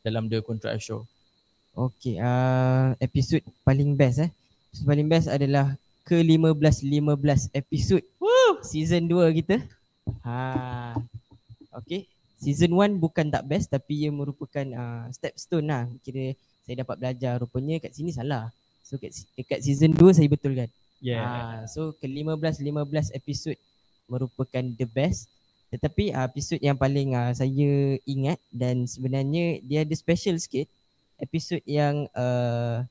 [0.00, 1.04] dalam The Control F Show.
[1.76, 4.32] Okey, uh, episod paling best eh.
[4.76, 5.72] Episod paling best adalah
[6.04, 8.60] ke-15-15 episod Woo!
[8.60, 9.56] season 2 kita.
[10.20, 10.92] Ha.
[11.80, 12.04] Okey.
[12.36, 15.88] Season 1 bukan tak best tapi ia merupakan uh, stepstone lah.
[16.04, 16.36] Kira
[16.68, 18.52] saya dapat belajar rupanya kat sini salah.
[18.84, 20.68] So kat, dekat season 2 saya betulkan.
[21.00, 21.24] Yeah.
[21.24, 23.56] Ah, so ke-15-15 episod
[24.12, 25.32] merupakan the best.
[25.72, 30.68] Tetapi uh, episod yang paling uh, saya ingat dan sebenarnya dia ada special sikit.
[31.16, 32.84] Episod yang uh,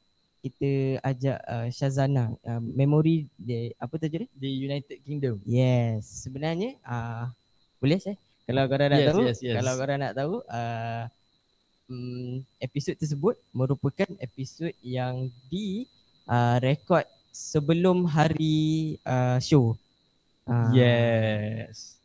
[0.46, 4.30] kita ajak uh, Shazana uh, memori dia apa tajuk dia?
[4.38, 5.42] The United Kingdom.
[5.42, 7.34] Yes, sebenarnya uh,
[7.82, 9.56] boleh saya kalau korang nak Yes, tahu, yes, yes.
[9.58, 11.04] kalau korang nak tahu uh,
[11.90, 15.90] um, episod tersebut merupakan episod yang di
[16.30, 17.02] uh, rekod
[17.34, 19.74] sebelum hari uh, show.
[20.46, 21.98] Uh, Yes.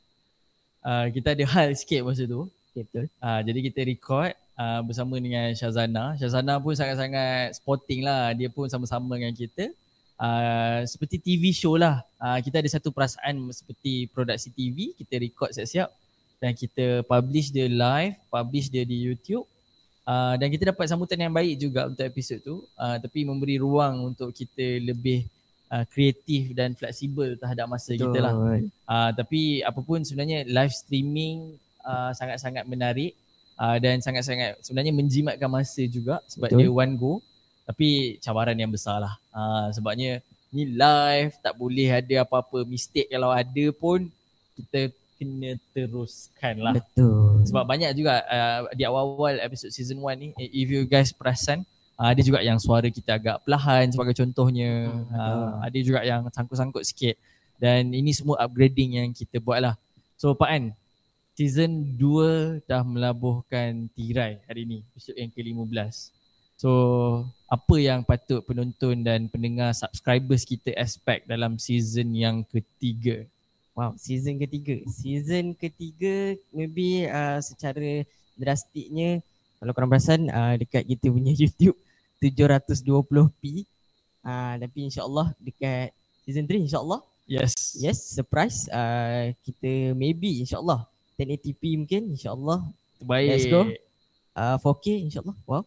[0.80, 2.48] Uh, kita ada hal sikit masa tu.
[2.72, 3.06] Okay, betul.
[3.20, 6.20] Uh, jadi kita record uh, bersama dengan Shazana.
[6.20, 8.36] Shazana pun sangat-sangat sporting lah.
[8.36, 9.72] Dia pun sama-sama dengan kita.
[10.20, 12.04] Uh, seperti TV show lah.
[12.20, 14.92] Uh, kita ada satu perasaan seperti produksi TV.
[14.92, 15.88] Kita record siap-siap
[16.40, 19.48] dan kita publish dia live, publish dia di YouTube.
[20.04, 22.60] Uh, dan kita dapat sambutan yang baik juga untuk episod tu.
[22.76, 25.24] Uh, tapi memberi ruang untuk kita lebih
[25.72, 28.34] uh, kreatif dan fleksibel terhadap masa kita lah.
[28.84, 33.16] Uh, tapi apa pun sebenarnya live streaming uh, sangat-sangat menarik
[33.60, 36.58] uh, dan sangat-sangat sebenarnya menjimatkan masa juga sebab Betul.
[36.64, 37.12] dia one go.
[37.68, 39.14] Tapi cabaran yang besar lah.
[39.30, 40.18] Uh, sebabnya
[40.50, 44.10] ni live tak boleh ada apa-apa mistake kalau ada pun
[44.58, 44.90] kita
[45.20, 46.74] kena teruskan lah.
[46.80, 47.46] Betul.
[47.46, 51.62] Sebab banyak juga uh, di awal-awal episod season 1 ni eh, if you guys perasan
[52.00, 54.88] uh, ada juga yang suara kita agak perlahan sebagai contohnya.
[54.90, 57.14] Hmm, uh, ada juga yang sangkut-sangkut sikit
[57.60, 59.74] dan ini semua upgrading yang kita buat lah.
[60.16, 60.72] So Pak An,
[61.34, 66.12] season 2 dah melabuhkan tirai hari ni, episod yang ke-15.
[66.60, 66.70] So
[67.48, 73.24] apa yang patut penonton dan pendengar subscribers kita expect dalam season yang ketiga?
[73.72, 74.76] Wow, season ketiga.
[74.92, 78.04] Season ketiga maybe uh, secara
[78.36, 79.24] drastiknya
[79.56, 81.80] kalau korang perasan uh, dekat kita punya YouTube
[82.20, 83.64] 720p.
[84.20, 85.96] Uh, tapi insyaAllah dekat
[86.28, 87.00] season 3 insyaAllah.
[87.24, 87.78] Yes.
[87.78, 88.68] Yes, surprise.
[88.68, 90.89] Uh, kita maybe insyaAllah
[91.20, 92.64] 1080p mungkin insyaAllah.
[92.96, 93.28] Terbaik.
[93.28, 93.68] Let's go.
[94.32, 95.36] Uh, 4K insyaAllah.
[95.44, 95.64] Wow.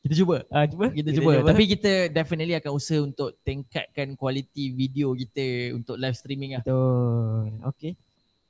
[0.00, 0.36] Kita cuba.
[0.48, 0.86] Uh, cuba.
[0.92, 1.32] Kita, cuba.
[1.44, 6.64] Tapi kita definitely akan usaha untuk tingkatkan kualiti video kita untuk live streaming lah.
[6.64, 7.52] Betul.
[7.76, 7.92] Okay.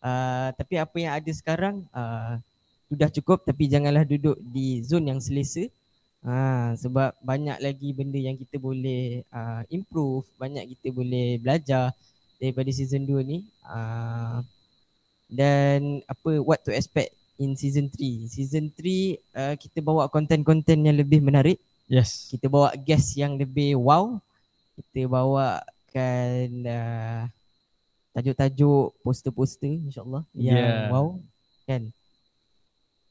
[0.00, 2.40] Uh, tapi apa yang ada sekarang uh,
[2.88, 5.66] sudah cukup tapi janganlah duduk di zon yang selesa.
[6.20, 11.96] Ha, sebab banyak lagi benda yang kita boleh uh, improve, banyak kita boleh belajar
[12.36, 13.48] daripada season 2 ni.
[13.64, 14.44] Uh,
[15.30, 18.28] dan apa what to expect in season 3.
[18.28, 21.56] Season 3 uh, kita bawa konten-konten yang lebih menarik.
[21.88, 22.28] Yes.
[22.28, 24.20] Kita bawa guest yang lebih wow.
[24.76, 27.22] Kita bawakan uh,
[28.12, 30.92] tajuk-tajuk poster-poster insyaAllah yang Yeah.
[30.92, 31.16] wow.
[31.64, 31.88] Kan?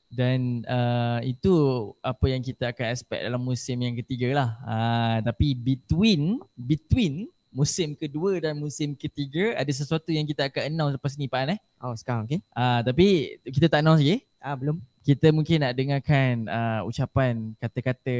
[0.09, 1.53] Dan uh, itu
[2.01, 4.49] apa yang kita akan expect dalam musim yang ketiga lah.
[4.65, 10.93] Uh, tapi between between musim kedua dan musim ketiga ada sesuatu yang kita akan announce
[10.95, 11.59] lepas ni Pak eh.
[11.81, 12.39] Oh sekarang okay.
[12.53, 14.21] Uh, tapi kita tak announce lagi.
[14.37, 14.77] Ah belum.
[15.01, 18.17] Kita mungkin nak dengarkan uh, ucapan kata-kata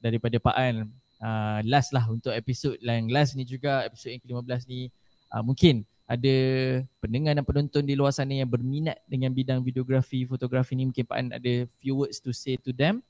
[0.00, 0.74] daripada Pak An
[1.20, 4.88] uh, last lah untuk episod yang last ni juga episod yang ke-15 ni
[5.32, 6.36] uh, mungkin ada
[7.00, 11.16] pendengar dan penonton di luar sana yang berminat dengan bidang videografi, fotografi ni mungkin Pak
[11.16, 13.00] An ada few words to say to them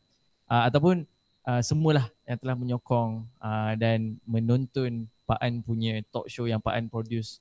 [0.46, 1.02] uh, ataupun
[1.42, 6.74] uh, semualah yang telah menyokong uh, dan menonton Pak An punya talk show yang Pak
[6.76, 7.40] An produce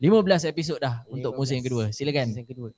[0.00, 1.84] 15 episod dah untuk musim yang kedua.
[1.92, 2.32] Silakan.
[2.32, 2.70] Season kedua.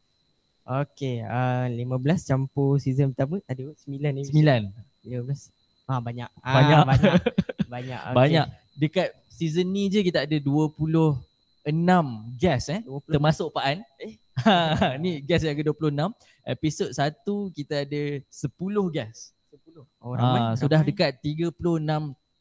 [0.62, 4.22] Okay, uh, 15 campur season pertama ada 9 ni.
[4.26, 4.70] 9.
[5.06, 5.50] 15.
[5.86, 6.30] Ah banyak.
[6.42, 6.82] Ah, Banyak.
[6.86, 7.14] banyak.
[7.74, 8.00] banyak.
[8.00, 8.14] Okay.
[8.14, 8.46] Banyak.
[8.78, 11.18] Dekat season ni je kita ada 26
[12.38, 12.80] guest eh.
[12.86, 13.10] 20.
[13.10, 13.78] Termasuk Pak An.
[14.02, 14.14] Eh.
[15.02, 16.10] ni guest yang ke-26.
[16.42, 19.34] Episod 1 kita ada 10 guest.
[19.72, 20.04] 10.
[20.04, 20.40] Oh, ramai.
[20.40, 20.92] Ah, sudah ramai.
[20.92, 21.56] dekat 36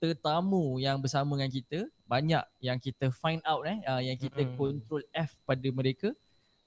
[0.01, 1.79] tetamu yang bersama dengan kita.
[2.09, 4.57] Banyak yang kita find out eh uh, yang kita Mm-mm.
[4.59, 6.11] control F pada mereka.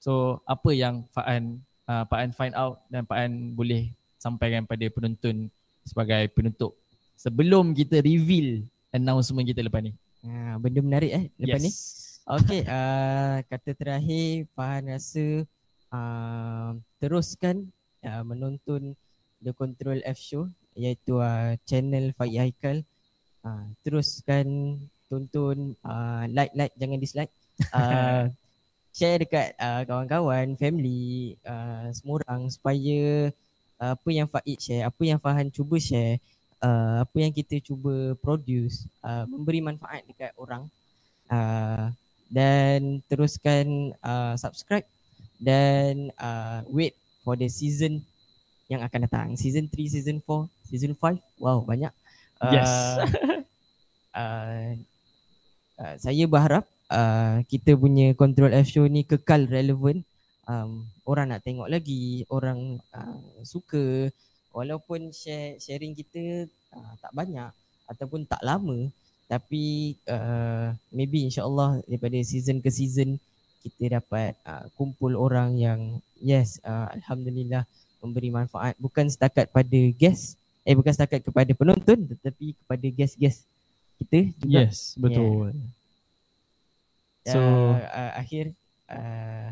[0.01, 1.43] So apa yang Pak An
[1.85, 5.53] uh, Pak An find out dan Pak An boleh sampaikan pada penonton
[5.85, 6.73] sebagai penutup
[7.13, 9.93] sebelum kita reveal announcement kita lepas ni.
[10.25, 11.71] Ah, benda menarik eh lepas ni.
[12.25, 15.45] Okay, uh, kata terakhir Fahan rasa
[15.93, 17.69] uh, teruskan
[18.01, 18.97] uh, menonton
[19.45, 22.81] The Control F Show iaitu uh, channel Faiz Haikal.
[23.45, 27.31] Uh, teruskan tonton uh, like like jangan dislike.
[27.69, 28.33] Uh,
[28.97, 33.29] share dekat uh, kawan-kawan, family, uh, semua orang supaya
[33.77, 36.17] uh, apa yang Faiz share, apa yang Fahan cuba share,
[36.65, 40.65] uh, apa yang kita cuba produce uh, memberi manfaat dekat orang.
[41.29, 41.93] Uh,
[42.29, 44.85] dan teruskan uh, subscribe
[45.37, 48.01] dan uh, wait for the season
[48.71, 49.27] yang akan datang.
[49.37, 51.19] Season 3, season 4, season 5.
[51.41, 51.93] Wow, banyak.
[52.41, 52.71] Uh, Yes.
[54.17, 54.69] uh,
[55.79, 60.01] uh, saya berharap uh, kita punya Control F show ni kekal relevan.
[60.45, 64.13] Um, orang nak tengok lagi, orang uh, suka
[64.55, 67.51] walaupun share sharing kita uh, tak banyak
[67.91, 68.87] ataupun tak lama
[69.27, 73.19] tapi uh, maybe insyaallah daripada season ke season
[73.65, 75.79] kita dapat uh, kumpul orang yang
[76.23, 77.67] yes uh, alhamdulillah
[78.05, 83.45] memberi manfaat bukan setakat pada guest eh bukan setakat kepada penonton tetapi kepada guest-guest
[84.01, 85.53] kita juga Yes, betul.
[87.25, 87.39] so So
[87.73, 88.53] uh, akhir
[88.85, 89.49] uh,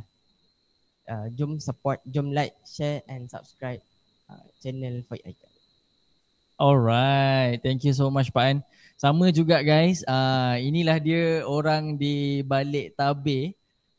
[1.09, 3.81] uh, jom support jom like share and subscribe
[4.29, 5.53] uh, channel Fight Icon
[6.53, 8.57] Alright, thank you so much Pak An.
[8.95, 13.57] Sama juga guys, uh, inilah dia orang di balik tabir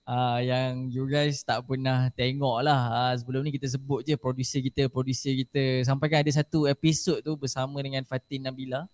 [0.09, 2.81] uh, yang you guys tak pernah tengok lah.
[2.93, 5.85] Uh, sebelum ni kita sebut je producer kita, producer kita.
[5.85, 8.87] Sampai kan ada satu episod tu bersama dengan Fatin Nabila,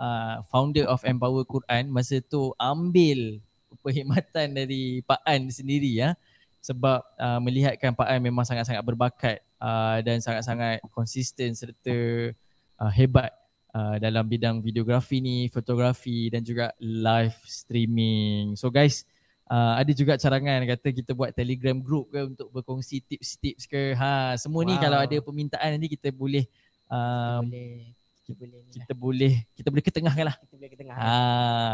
[0.00, 1.88] uh, founder of Empower Quran.
[1.90, 3.40] Masa tu ambil
[3.80, 6.14] perkhidmatan dari Pak An sendiri ya.
[6.60, 11.96] Sebab uh, melihatkan Pak An memang sangat-sangat berbakat uh, dan sangat-sangat konsisten serta
[12.76, 13.32] uh, hebat
[13.72, 18.60] uh, dalam bidang videografi ni, fotografi dan juga live streaming.
[18.60, 19.19] So guys, uh,
[19.50, 23.98] ada juga carangan kata kita buat Telegram group ke untuk berkongsi tips-tips ke.
[23.98, 24.82] Ha, semua ni Wow.
[24.86, 27.90] kalau ada permintaan nanti kita boleh kita um, boleh
[28.22, 28.74] kita boleh ni lah.
[28.86, 30.36] kita boleh kita boleh ketengahkan lah.
[30.38, 31.10] kita boleh ke tengah Ha,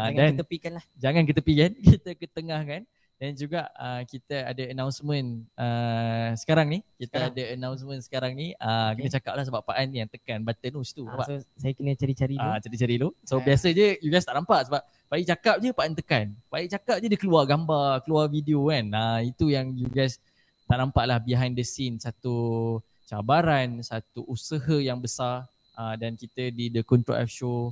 [0.09, 2.81] jangan dan kita tepikan lah jangan kita kan kita ketengahkan
[3.17, 7.29] dan juga uh, kita ada announcement uh, sekarang ni kita Sekarang.
[7.33, 9.03] ada announcement sekarang ni uh, Okay.
[9.03, 11.97] kena cakap lah sebab Pak An yang tekan button tu situ Ah, so saya kena
[11.97, 13.09] cari-cari dulu Ah, cari-cari dulu.
[13.25, 13.43] So Ah.
[13.43, 16.25] biasa je you guys tak nampak sebab Pak cakap je Pak An tekan.
[16.45, 18.85] Pak cakap je dia keluar gambar, keluar video kan.
[18.85, 20.21] Nah, itu yang you guys
[20.67, 26.51] tak nampak lah behind the scene satu cabaran, satu usaha yang besar uh, dan kita
[26.51, 27.71] di The Control F Show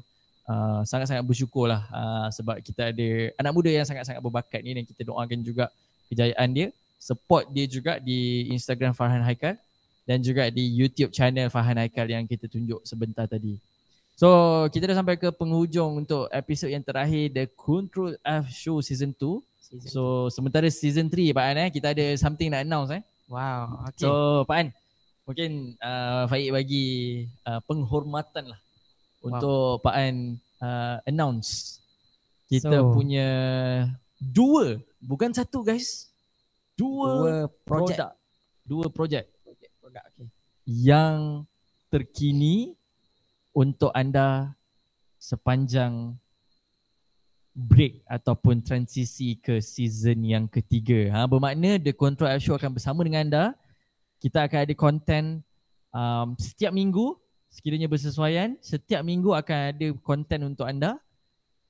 [0.50, 4.84] uh, sangat-sangat bersyukur lah uh, sebab kita ada anak muda yang sangat-sangat berbakat ni dan
[4.86, 5.70] kita doakan juga
[6.10, 6.68] kejayaan dia.
[7.02, 9.60] Support dia juga di Instagram Farhan Haikal
[10.06, 13.62] dan juga di YouTube channel Farhan Haikal yang kita tunjuk sebentar tadi.
[14.16, 19.12] So kita dah sampai ke penghujung untuk episod yang terakhir The Control F Show Season
[19.12, 23.04] 2 Season So sementara Season 3 Pak An eh Kita ada something nak announce eh
[23.28, 24.08] wow okay.
[24.08, 24.68] So Pak An
[25.28, 26.88] Mungkin uh, Faik bagi
[27.44, 28.60] uh, penghormatan lah
[29.26, 29.42] Wow.
[29.42, 30.16] Untuk Pak An
[30.62, 31.82] uh, announce
[32.46, 33.30] Kita So- punya
[34.22, 36.14] Dua Bukan satu guys
[36.78, 38.12] Dua, dua projek produk
[38.62, 40.30] Dua projek projek produk okay.
[40.66, 41.46] yang
[41.94, 42.74] terkini
[43.56, 44.52] untuk anda
[45.16, 46.18] sepanjang
[47.56, 51.08] break ataupun transisi ke season yang ketiga.
[51.16, 53.46] Ha, bermakna The Control F Show akan bersama dengan anda.
[54.20, 55.24] Kita akan ada konten
[55.96, 57.16] um, setiap minggu
[57.56, 58.60] sekiranya bersesuaian.
[58.60, 61.00] Setiap minggu akan ada konten untuk anda.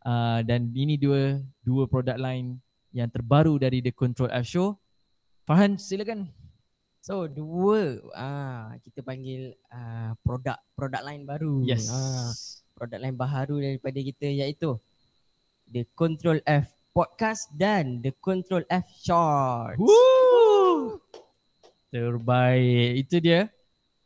[0.01, 2.57] Uh, dan ini dua dua produk lain
[2.89, 4.73] yang terbaru dari The Control F Show.
[5.45, 6.33] Farhan silakan.
[7.05, 11.85] so dua ah kita panggil ah, produk produk lain baru Yes.
[11.93, 12.33] ah,
[12.73, 14.73] produk lain baru daripada kita iaitu
[15.69, 19.77] The Control F Podcast dan The Control F Short.
[19.77, 20.97] Woo!
[21.93, 23.05] Terbaik.
[23.05, 23.53] Itu dia.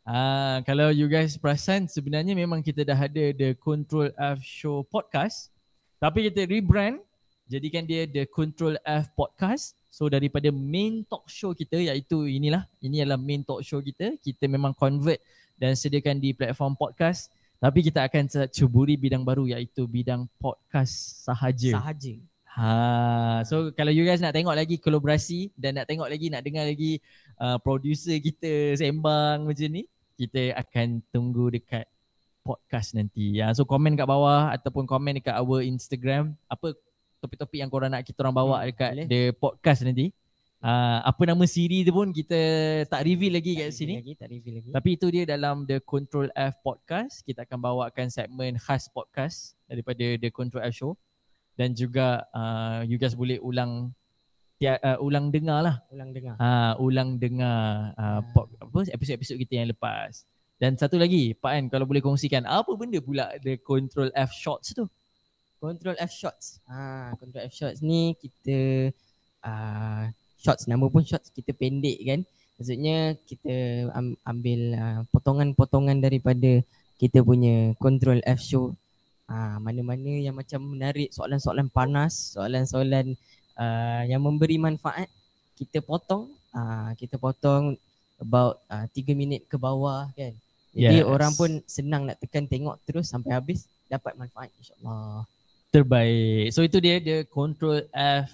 [0.08, 5.52] Ah, kalau you guys perasan sebenarnya memang kita dah ada The Control F Show Podcast.
[6.00, 7.04] Tapi kita rebrand
[7.50, 9.76] jadikan dia The Control F Podcast.
[9.90, 12.70] So daripada main talk show kita iaitu inilah.
[12.80, 14.16] Ini adalah main talk show kita.
[14.22, 15.20] Kita memang convert
[15.58, 17.34] dan sediakan di platform podcast.
[17.60, 21.76] Tapi kita akan ceburi bidang baru iaitu bidang podcast sahaja.
[21.76, 22.16] Sahaja.
[22.60, 26.66] Ha, so kalau you guys nak tengok lagi kolaborasi dan nak tengok lagi nak dengar
[26.66, 26.98] lagi
[27.40, 29.84] uh, producer kita sembang macam ni,
[30.14, 31.88] kita akan tunggu dekat
[32.40, 33.36] podcast nanti.
[33.36, 36.76] Ya, so komen kat bawah ataupun komen dekat our Instagram apa
[37.20, 39.08] topik-topik yang korang nak kita orang bawa Hmm, dekat boleh.
[39.08, 40.12] the podcast nanti.
[40.60, 42.36] Uh, apa nama siri tu pun kita
[42.86, 43.96] tak reveal lagi kat Tak sini.
[43.96, 44.70] reveal lagi, tak reveal lagi.
[44.76, 47.24] Tapi itu dia dalam The Control F Podcast.
[47.24, 51.00] Kita akan bawakan segmen khas podcast daripada The Control F Show.
[51.56, 53.96] Dan juga uh, you guys boleh ulang
[54.60, 55.76] ya, uh, ulang dengar lah.
[55.90, 56.36] Ulang dengar.
[56.38, 58.22] Ha, ulang dengar uh, Ah.
[58.36, 60.28] pod, apa episod-episod kita yang lepas.
[60.60, 64.76] Dan satu lagi, Pak An kalau boleh kongsikan apa benda pula the Control F Shots
[64.76, 64.86] tu?
[65.60, 66.64] Control F shots.
[66.72, 68.92] Ha, control F shots ni kita
[69.44, 70.08] uh,
[70.40, 72.20] shots nama pun shots kita pendek kan.
[72.56, 76.64] Maksudnya kita am- ambil uh, potongan-potongan daripada
[76.96, 78.72] kita punya control F show.
[79.28, 83.20] Uh, mana-mana yang macam menarik soalan-soalan panas, soalan-soalan
[83.60, 85.12] uh, yang memberi manfaat
[85.60, 87.76] kita potong uh, kita potong
[88.20, 90.32] about uh, 3 minit ke bawah kan.
[90.70, 91.08] Jadi Yes.
[91.08, 95.26] orang pun senang nak tekan tengok terus sampai habis dapat manfaat insya-Allah.
[95.74, 96.54] Terbaik.
[96.54, 98.30] So itu dia the Control F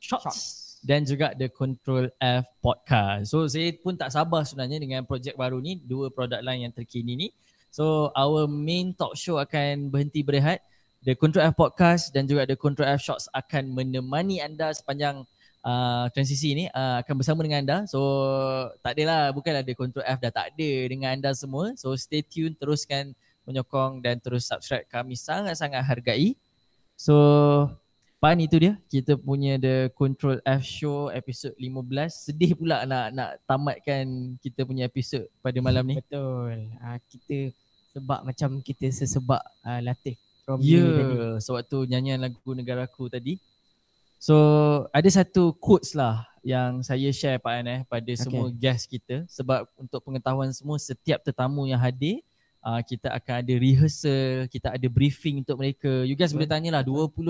[0.00, 0.40] Shots, Shots.
[0.80, 3.28] dan juga the Control F Podcast.
[3.28, 7.16] So saya pun tak sabar sebenarnya dengan projek baru ni, dua produk lain yang terkini
[7.16, 7.28] ni.
[7.68, 10.64] So our main talk show akan berhenti berehat.
[10.98, 15.22] The Control F Podcast dan juga the Control F Shots akan menemani anda sepanjang
[15.62, 17.78] uh, transisi ni uh, akan bersama dengan anda.
[17.86, 18.00] So
[18.82, 21.70] tak adalah bukanlah the Control F dah tak ada dengan anda semua.
[21.78, 23.14] So stay tune teruskan
[23.46, 26.34] menyokong dan terus subscribe kami sangat-sangat hargai.
[26.98, 27.14] So
[28.18, 32.10] Pan itu dia kita punya the Control F show episod 15.
[32.10, 36.02] Sedih pula nak nak tamatkan kita punya episod pada malam ni.
[36.02, 36.74] Betul.
[36.82, 37.54] Uh, kita
[37.94, 40.72] sebab macam kita sesebab uh, Latif from Ya, tadi.
[40.72, 43.36] yeah, sewaktu nyanyian lagu negaraku tadi.
[44.16, 44.34] So
[44.90, 49.68] ada satu quotes lah yang saya share Pak An eh pada semua guest kita sebab
[49.76, 52.24] untuk pengetahuan semua setiap tetamu yang hadir
[52.64, 56.02] uh, kita akan ada rehearsal, kita ada briefing untuk mereka.
[56.04, 57.28] You guys boleh tanyalah 25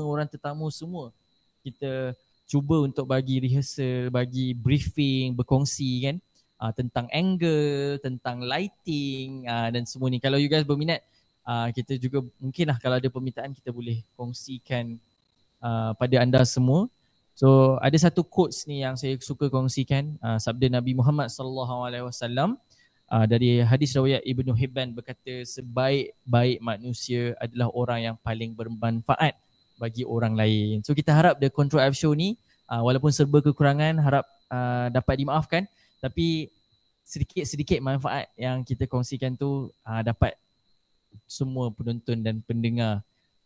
[0.00, 1.12] orang tetamu semua.
[1.60, 2.14] Kita
[2.50, 6.16] cuba untuk bagi rehearsal, bagi briefing, berkongsi kan
[6.58, 10.18] uh, tentang angle, tentang lighting uh, dan semua ni.
[10.18, 11.04] Kalau you guys berminat
[11.46, 14.96] uh, kita juga mungkinlah kalau ada permintaan kita boleh kongsikan
[15.60, 16.88] uh, pada anda semua.
[17.36, 22.04] So ada satu quotes ni yang saya suka kongsikan uh, sabda Nabi Muhammad sallallahu alaihi
[22.06, 22.60] wasallam
[23.26, 29.34] dari hadis riwayat Ibnu Hibban berkata sebaik-baik manusia adalah orang yang paling bermanfaat
[29.80, 30.86] bagi orang lain.
[30.86, 32.38] So kita harap the Control F show ni
[32.70, 35.64] uh, walaupun serba kekurangan harap uh, dapat dimaafkan
[35.98, 36.52] tapi
[37.02, 40.38] sedikit-sedikit manfaat yang kita kongsikan tu uh, dapat
[41.26, 43.02] semua penonton dan pendengar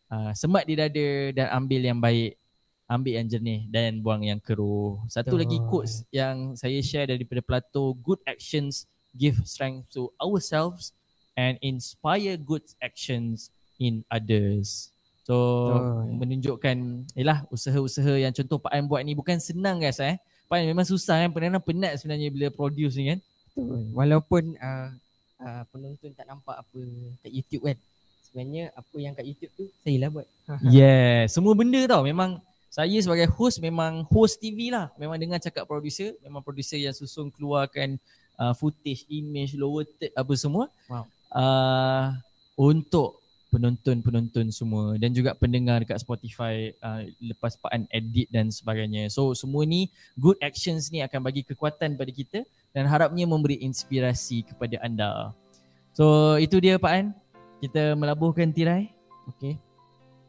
[0.09, 2.37] uh, semat di dada dan ambil yang baik
[2.85, 5.01] ambil yang jernih dan buang yang keruh.
[5.09, 5.41] Satu Betul.
[5.41, 8.85] lagi quotes yang saya share daripada Plato, good actions
[9.17, 10.93] give strength to ourselves
[11.33, 13.49] and inspire good actions
[13.81, 14.93] in others.
[15.25, 15.35] So
[15.73, 16.21] Betul.
[16.21, 16.77] menunjukkan
[17.17, 20.21] yalah usaha-usaha yang contoh Pak Aim buat ni bukan senang guys eh.
[20.45, 23.19] Pak Aim memang susah kan, pernah penat sebenarnya bila produce ni kan.
[23.57, 23.81] Betul.
[23.97, 24.93] Walaupun uh,
[25.41, 26.79] uh, penonton tak nampak apa
[27.25, 27.77] kat YouTube kan.
[28.27, 30.27] Sebenarnya apa yang kat YouTube tu saya lah buat.
[30.75, 32.37] Yeah, semua benda tau memang
[32.69, 34.91] saya sebagai host memang host TV lah.
[34.99, 37.95] Memang dengan cakap producer, memang producer yang susun keluarkan
[38.35, 40.67] uh, footage, image, lower third apa semua.
[40.91, 41.07] Wow.
[41.31, 42.15] Uh,
[42.55, 43.24] untuk
[43.55, 49.07] penonton-penonton semua dan juga pendengar dekat Spotify uh, lepas Pak An edit dan sebagainya.
[49.07, 49.87] So semua ni
[50.19, 52.43] good actions ni akan bagi kekuatan pada kita
[52.75, 55.31] dan harapnya memberi inspirasi kepada anda.
[55.95, 57.05] So itu dia Pak An.
[57.63, 58.91] Kita melabuhkan tirai.
[59.31, 59.55] Okay.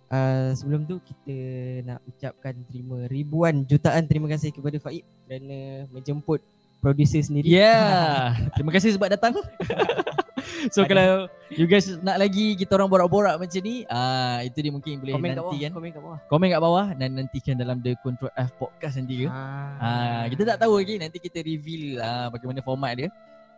[0.06, 1.36] Uh, sebelum tu kita
[1.82, 6.38] nak ucapkan terima ribuan jutaan terima kasih kepada Faid kerana menjemput
[6.78, 7.50] producer sendiri.
[7.50, 8.38] Yeah.
[8.54, 9.34] Terima kasih sebab datang.
[10.74, 10.88] so Ada.
[10.88, 11.06] kalau
[11.52, 15.14] you guys nak lagi kita orang borak-borak macam ni, ah uh, itu dia mungkin boleh
[15.14, 15.62] Komen nanti bawah.
[15.62, 15.70] kan.
[15.72, 16.18] Komen kat bawah.
[16.26, 19.28] Komen kat bawah dan nantikan dalam The Control F podcast nanti ke.
[19.30, 23.08] Ah, kita tak tahu lagi nanti kita reveal ah bagaimana format dia.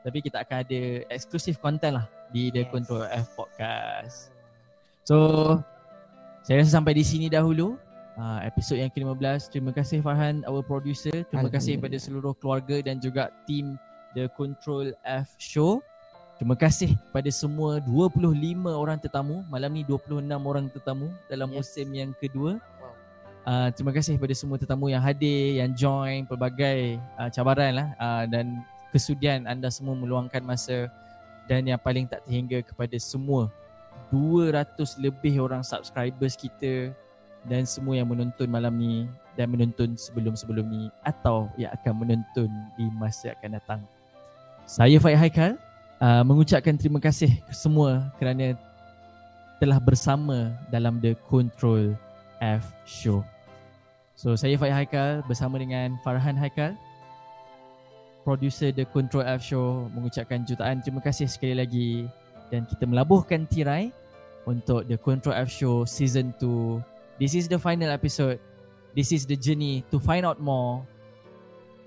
[0.05, 0.81] Tapi kita akan ada
[1.11, 2.71] eksklusif content lah di The Yes.
[2.71, 4.31] Control F podcast.
[5.05, 5.17] So
[6.45, 7.77] saya rasa sampai di sini dahulu
[8.17, 9.53] uh, episod yang ke-15.
[9.53, 11.25] Terima kasih Farhan our producer.
[11.29, 13.77] Terima kasih kepada seluruh keluarga dan juga tim
[14.17, 15.85] The Control F Show.
[16.39, 19.43] Terima kasih kepada semua 25 orang tetamu.
[19.51, 21.57] Malam ni 26 orang tetamu dalam Yes.
[21.59, 22.63] musim yang kedua.
[22.79, 22.95] Wow.
[23.43, 28.25] Uh, terima kasih kepada semua tetamu yang hadir, yang join pelbagai uh, cabaran lah uh,
[28.31, 28.63] dan
[28.95, 30.87] kesudian anda semua meluangkan masa
[31.51, 33.51] dan yang paling tak terhingga kepada semua
[34.15, 36.95] 200 lebih orang subscribers kita
[37.51, 42.47] dan semua yang menonton malam ni dan menonton sebelum-sebelum ni atau yang akan menonton
[42.79, 43.81] di masa akan datang.
[44.69, 45.53] Saya Faik Haikal
[46.03, 48.55] uh, mengucapkan terima kasih semua kerana
[49.59, 51.95] telah bersama dalam The Control
[52.39, 53.27] F Show.
[54.19, 56.75] So saya Faik Haikal bersama dengan Farhan Haikal
[58.29, 62.05] producer The Control F Show mengucapkan jutaan terima kasih sekali lagi
[62.53, 63.89] dan kita melabuhkan tirai
[64.45, 67.17] untuk The Control F Show Season 2.
[67.17, 68.37] This is the final episode.
[68.93, 70.85] This is the journey to find out more.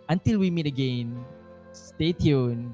[0.10, 1.14] Until we meet again,
[1.72, 2.74] stay tuned.